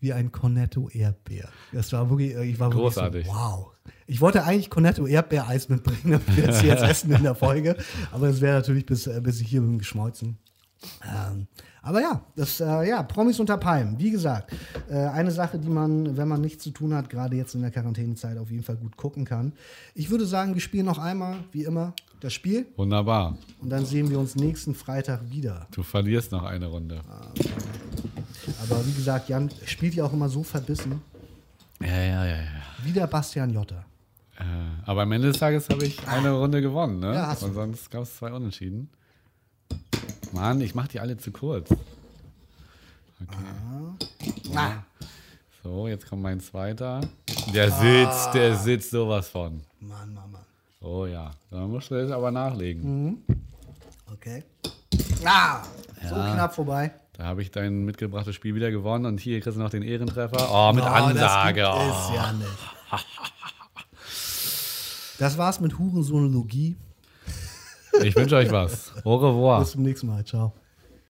[0.00, 1.48] wie ein Cornetto Erdbeer.
[1.72, 3.26] Das war wirklich, äh, ich war Großartig.
[3.26, 3.72] So, wow.
[4.06, 7.76] Ich wollte eigentlich Cornetto Erdbeereis mitbringen, damit wir jetzt, jetzt essen in der Folge.
[8.12, 10.38] Aber es wäre natürlich bis, äh, bis ich hier bin geschmolzen.
[11.04, 11.48] Ähm,
[11.82, 13.98] aber ja, das, äh, ja, Promis unter Palmen.
[13.98, 14.52] Wie gesagt,
[14.88, 17.70] äh, eine Sache, die man, wenn man nichts zu tun hat, gerade jetzt in der
[17.70, 19.52] Quarantänezeit auf jeden Fall gut gucken kann.
[19.94, 22.66] Ich würde sagen, wir spielen noch einmal, wie immer, das Spiel.
[22.76, 23.38] Wunderbar.
[23.60, 25.66] Und dann sehen wir uns nächsten Freitag wieder.
[25.72, 27.00] Du verlierst noch eine Runde.
[27.30, 27.48] Okay.
[28.62, 31.00] Aber wie gesagt, Jan spielt ja auch immer so verbissen.
[31.80, 32.42] Ja, ja, ja, ja.
[32.82, 33.84] Wie der Bastian Jotta.
[34.38, 34.44] Äh,
[34.84, 37.14] aber am Ende des Tages habe ich eine Runde gewonnen, ne?
[37.14, 37.54] Ja, hast Und du.
[37.54, 38.88] sonst gab es zwei Unentschieden.
[40.32, 41.70] Mann, ich mache die alle zu kurz.
[43.20, 44.54] Okay.
[44.54, 44.82] Ah.
[45.62, 47.00] So, jetzt kommt mein zweiter.
[47.52, 49.62] Der sitzt, der sitzt sowas von.
[49.80, 50.42] Mann, Mann, Mann.
[50.80, 52.82] Oh ja, da musst du jetzt aber nachlegen.
[53.08, 53.22] Mhm.
[54.12, 54.44] Okay.
[55.24, 55.62] Ah,
[56.02, 56.08] ja.
[56.08, 56.92] so knapp vorbei.
[57.18, 60.48] Da habe ich dein mitgebrachtes Spiel wieder gewonnen und hier kriegst du noch den Ehrentreffer.
[60.52, 61.62] Oh, mit oh, Ansage.
[61.62, 62.14] Das gibt oh.
[62.14, 63.06] ja nicht.
[65.18, 66.76] Das war's mit Hurensonologie.
[68.04, 68.92] Ich wünsche euch was.
[69.04, 69.58] Au revoir.
[69.58, 70.24] Bis zum nächsten Mal.
[70.24, 70.52] Ciao.